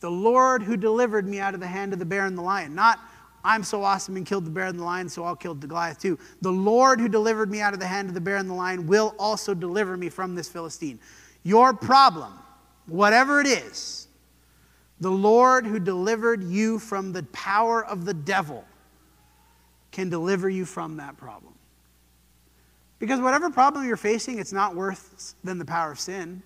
The 0.00 0.10
Lord 0.10 0.62
who 0.62 0.76
delivered 0.76 1.26
me 1.26 1.40
out 1.40 1.54
of 1.54 1.60
the 1.60 1.66
hand 1.66 1.92
of 1.92 1.98
the 1.98 2.04
bear 2.04 2.26
and 2.26 2.36
the 2.36 2.42
lion. 2.42 2.74
Not, 2.74 3.00
I'm 3.42 3.64
so 3.64 3.82
awesome 3.82 4.16
and 4.16 4.26
killed 4.26 4.44
the 4.44 4.50
bear 4.50 4.66
and 4.66 4.78
the 4.78 4.84
lion, 4.84 5.08
so 5.08 5.24
I'll 5.24 5.34
kill 5.34 5.54
the 5.54 5.66
Goliath 5.66 5.98
too. 5.98 6.18
The 6.42 6.52
Lord 6.52 7.00
who 7.00 7.08
delivered 7.08 7.50
me 7.50 7.60
out 7.60 7.72
of 7.72 7.80
the 7.80 7.86
hand 7.86 8.08
of 8.08 8.14
the 8.14 8.20
bear 8.20 8.36
and 8.36 8.50
the 8.50 8.54
lion 8.54 8.86
will 8.86 9.14
also 9.18 9.54
deliver 9.54 9.96
me 9.96 10.10
from 10.10 10.34
this 10.34 10.48
Philistine. 10.48 11.00
Your 11.42 11.72
problem, 11.72 12.32
whatever 12.86 13.40
it 13.40 13.46
is, 13.46 14.08
the 15.00 15.10
Lord 15.10 15.66
who 15.66 15.78
delivered 15.78 16.44
you 16.44 16.78
from 16.78 17.12
the 17.12 17.22
power 17.24 17.84
of 17.84 18.04
the 18.04 18.14
devil 18.14 18.64
can 19.96 20.10
deliver 20.10 20.46
you 20.46 20.66
from 20.66 20.98
that 20.98 21.16
problem. 21.16 21.54
Because 22.98 23.18
whatever 23.18 23.48
problem 23.48 23.86
you're 23.86 23.96
facing, 23.96 24.38
it's 24.38 24.52
not 24.52 24.76
worse 24.76 25.34
than 25.42 25.58
the 25.58 25.64
power 25.64 25.90
of 25.90 25.98
sin. 25.98 26.42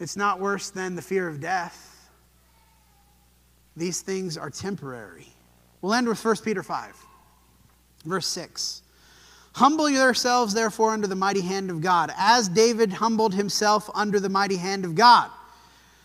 It's 0.00 0.16
not 0.16 0.40
worse 0.40 0.70
than 0.70 0.94
the 0.94 1.02
fear 1.02 1.28
of 1.28 1.38
death. 1.38 2.10
These 3.76 4.00
things 4.00 4.38
are 4.38 4.48
temporary. 4.48 5.26
We'll 5.82 5.92
end 5.92 6.08
with 6.08 6.24
1 6.24 6.36
Peter 6.42 6.62
5, 6.62 6.96
verse 8.06 8.26
6. 8.28 8.82
Humble 9.54 9.90
yourselves, 9.90 10.54
therefore, 10.54 10.92
under 10.92 11.06
the 11.06 11.14
mighty 11.14 11.42
hand 11.42 11.68
of 11.68 11.82
God, 11.82 12.10
as 12.16 12.48
David 12.48 12.90
humbled 12.90 13.34
himself 13.34 13.90
under 13.94 14.18
the 14.18 14.30
mighty 14.30 14.56
hand 14.56 14.86
of 14.86 14.94
God, 14.94 15.30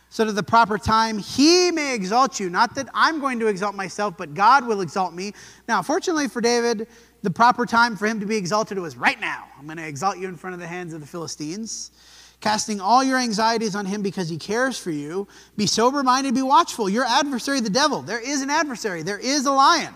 so 0.09 0.23
that 0.23 0.29
at 0.29 0.35
the 0.35 0.43
proper 0.43 0.77
time 0.77 1.17
he 1.17 1.71
may 1.71 1.93
exalt 1.93 2.39
you. 2.39 2.49
Not 2.49 2.75
that 2.75 2.87
I'm 2.93 3.19
going 3.19 3.39
to 3.39 3.47
exalt 3.47 3.75
myself, 3.75 4.15
but 4.17 4.33
God 4.33 4.65
will 4.65 4.81
exalt 4.81 5.13
me. 5.13 5.33
Now, 5.67 5.81
fortunately 5.81 6.27
for 6.27 6.41
David, 6.41 6.87
the 7.23 7.31
proper 7.31 7.65
time 7.65 7.95
for 7.95 8.07
him 8.07 8.19
to 8.19 8.25
be 8.25 8.37
exalted 8.37 8.77
was 8.79 8.95
right 8.95 9.19
now. 9.19 9.45
I'm 9.57 9.65
going 9.65 9.77
to 9.77 9.87
exalt 9.87 10.17
you 10.17 10.27
in 10.27 10.35
front 10.35 10.53
of 10.53 10.59
the 10.59 10.67
hands 10.67 10.93
of 10.93 11.01
the 11.01 11.07
Philistines. 11.07 11.91
Casting 12.39 12.79
all 12.79 13.03
your 13.03 13.17
anxieties 13.17 13.75
on 13.75 13.85
him 13.85 14.03
because 14.03 14.29
he 14.29 14.37
cares 14.37 14.77
for 14.77 14.91
you. 14.91 15.27
Be 15.55 15.65
sober 15.65 16.03
minded, 16.03 16.35
be 16.35 16.43
watchful. 16.43 16.87
Your 16.87 17.03
adversary, 17.03 17.59
the 17.61 17.69
devil, 17.69 18.01
there 18.01 18.19
is 18.19 18.41
an 18.41 18.51
adversary, 18.51 19.01
there 19.01 19.17
is 19.17 19.47
a 19.47 19.51
lion. 19.51 19.93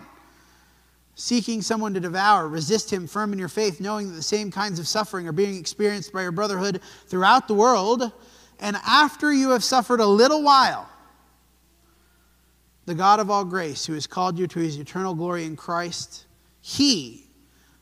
Seeking 1.13 1.61
someone 1.61 1.93
to 1.93 1.99
devour, 1.99 2.47
resist 2.47 2.91
him 2.91 3.05
firm 3.05 3.31
in 3.31 3.37
your 3.37 3.47
faith, 3.47 3.79
knowing 3.79 4.07
that 4.07 4.15
the 4.15 4.23
same 4.23 4.49
kinds 4.49 4.79
of 4.79 4.87
suffering 4.87 5.27
are 5.27 5.31
being 5.31 5.55
experienced 5.55 6.11
by 6.11 6.23
your 6.23 6.31
brotherhood 6.31 6.81
throughout 7.05 7.47
the 7.47 7.53
world. 7.53 8.11
And 8.61 8.77
after 8.85 9.33
you 9.33 9.49
have 9.49 9.63
suffered 9.63 9.99
a 9.99 10.05
little 10.05 10.43
while, 10.43 10.87
the 12.85 12.93
God 12.93 13.19
of 13.19 13.29
all 13.29 13.43
grace, 13.43 13.85
who 13.85 13.93
has 13.93 14.05
called 14.05 14.37
you 14.37 14.47
to 14.47 14.59
his 14.59 14.77
eternal 14.77 15.15
glory 15.15 15.45
in 15.45 15.55
Christ, 15.55 16.25
he 16.61 17.27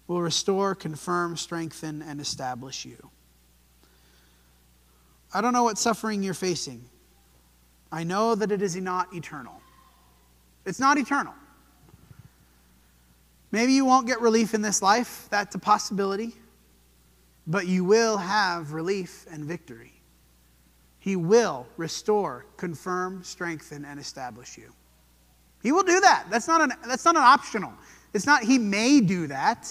will 0.08 0.22
restore, 0.22 0.74
confirm, 0.74 1.36
strengthen, 1.36 2.02
and 2.02 2.22
establish 2.22 2.86
you. 2.86 3.10
I 5.34 5.42
don't 5.42 5.54
know 5.54 5.64
what 5.64 5.78
suffering 5.78 6.24
you're 6.24 6.34
facing. 6.34 6.84
I 7.92 8.04
know 8.04 8.34
that 8.36 8.52
it 8.52 8.62
is 8.62 8.76
not 8.76 9.14
eternal. 9.14 9.62
It's 10.66 10.80
not 10.80 10.98
eternal. 10.98 11.34
Maybe 13.52 13.74
you 13.74 13.84
won't 13.84 14.08
get 14.08 14.22
relief 14.22 14.54
in 14.54 14.62
this 14.62 14.82
life, 14.82 15.28
that's 15.30 15.56
a 15.56 15.60
possibility, 15.60 16.36
but 17.48 17.68
you 17.68 17.84
will 17.84 18.18
have 18.18 18.74
relief 18.74 19.26
and 19.32 19.44
victory. 19.44 19.99
He 21.00 21.16
will 21.16 21.66
restore, 21.78 22.46
confirm, 22.58 23.24
strengthen, 23.24 23.86
and 23.86 24.00
establish 24.00 24.58
you. 24.58 24.72
He 25.64 25.72
will 25.72 25.84
do 25.84 26.00
that. 26.00 26.26
That's 26.30 26.48
not 26.48 26.62
an, 26.62 26.74
that's 26.88 27.06
not 27.06 27.16
an 27.16 27.24
optional. 27.24 27.74
It's 28.14 28.26
not 28.26 28.44
he 28.44 28.58
may 28.58 29.02
do 29.02 29.28
that. 29.28 29.70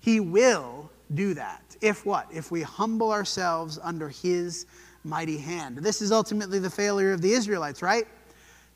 He 0.00 0.20
will 0.20 0.90
do 1.14 1.34
that. 1.34 1.76
If 1.80 2.04
what? 2.04 2.26
If 2.32 2.50
we 2.50 2.62
humble 2.62 3.12
ourselves 3.12 3.78
under 3.82 4.08
his 4.08 4.66
mighty 5.04 5.38
hand. 5.38 5.78
This 5.78 6.02
is 6.02 6.12
ultimately 6.12 6.58
the 6.58 6.70
failure 6.70 7.12
of 7.12 7.22
the 7.22 7.32
Israelites, 7.32 7.82
right? 7.82 8.06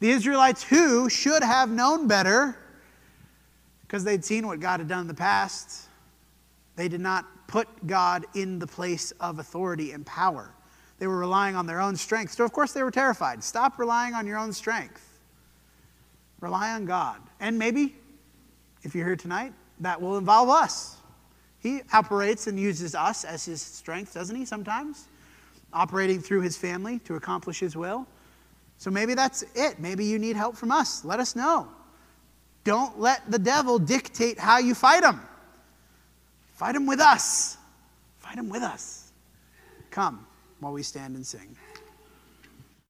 The 0.00 0.10
Israelites 0.10 0.62
who 0.62 1.08
should 1.08 1.42
have 1.42 1.70
known 1.70 2.06
better 2.06 2.56
because 3.82 4.04
they'd 4.04 4.24
seen 4.24 4.46
what 4.46 4.58
God 4.58 4.80
had 4.80 4.88
done 4.88 5.02
in 5.02 5.06
the 5.06 5.14
past. 5.14 5.88
They 6.76 6.88
did 6.88 7.00
not 7.00 7.26
put 7.46 7.68
God 7.86 8.24
in 8.34 8.58
the 8.58 8.66
place 8.66 9.12
of 9.20 9.38
authority 9.38 9.92
and 9.92 10.06
power. 10.06 10.54
They 10.98 11.06
were 11.06 11.18
relying 11.18 11.56
on 11.56 11.66
their 11.66 11.80
own 11.80 11.96
strength. 11.96 12.32
So, 12.34 12.44
of 12.44 12.52
course, 12.52 12.72
they 12.72 12.82
were 12.82 12.90
terrified. 12.90 13.42
Stop 13.42 13.78
relying 13.78 14.14
on 14.14 14.26
your 14.26 14.38
own 14.38 14.52
strength. 14.52 15.08
Rely 16.40 16.72
on 16.72 16.84
God. 16.84 17.20
And 17.40 17.58
maybe, 17.58 17.96
if 18.82 18.94
you're 18.94 19.06
here 19.06 19.16
tonight, 19.16 19.52
that 19.80 20.00
will 20.00 20.18
involve 20.18 20.48
us. 20.48 20.96
He 21.58 21.82
operates 21.92 22.46
and 22.46 22.58
uses 22.58 22.94
us 22.94 23.24
as 23.24 23.44
his 23.44 23.62
strength, 23.62 24.14
doesn't 24.14 24.34
he, 24.34 24.44
sometimes? 24.44 25.08
Operating 25.72 26.20
through 26.20 26.42
his 26.42 26.56
family 26.56 26.98
to 27.00 27.14
accomplish 27.14 27.60
his 27.60 27.76
will. 27.76 28.06
So 28.78 28.90
maybe 28.90 29.14
that's 29.14 29.44
it. 29.54 29.78
Maybe 29.78 30.04
you 30.04 30.18
need 30.18 30.36
help 30.36 30.56
from 30.56 30.72
us. 30.72 31.04
Let 31.04 31.20
us 31.20 31.36
know. 31.36 31.68
Don't 32.64 32.98
let 32.98 33.28
the 33.30 33.38
devil 33.38 33.78
dictate 33.78 34.38
how 34.38 34.58
you 34.58 34.74
fight 34.74 35.04
him. 35.04 35.20
Fight 36.54 36.74
him 36.74 36.86
with 36.86 37.00
us. 37.00 37.56
Fight 38.18 38.38
him 38.38 38.48
with 38.48 38.62
us. 38.62 39.12
Come 39.90 40.26
while 40.62 40.72
we 40.72 40.82
stand 40.82 41.16
and 41.16 41.26
sing. 41.26 41.56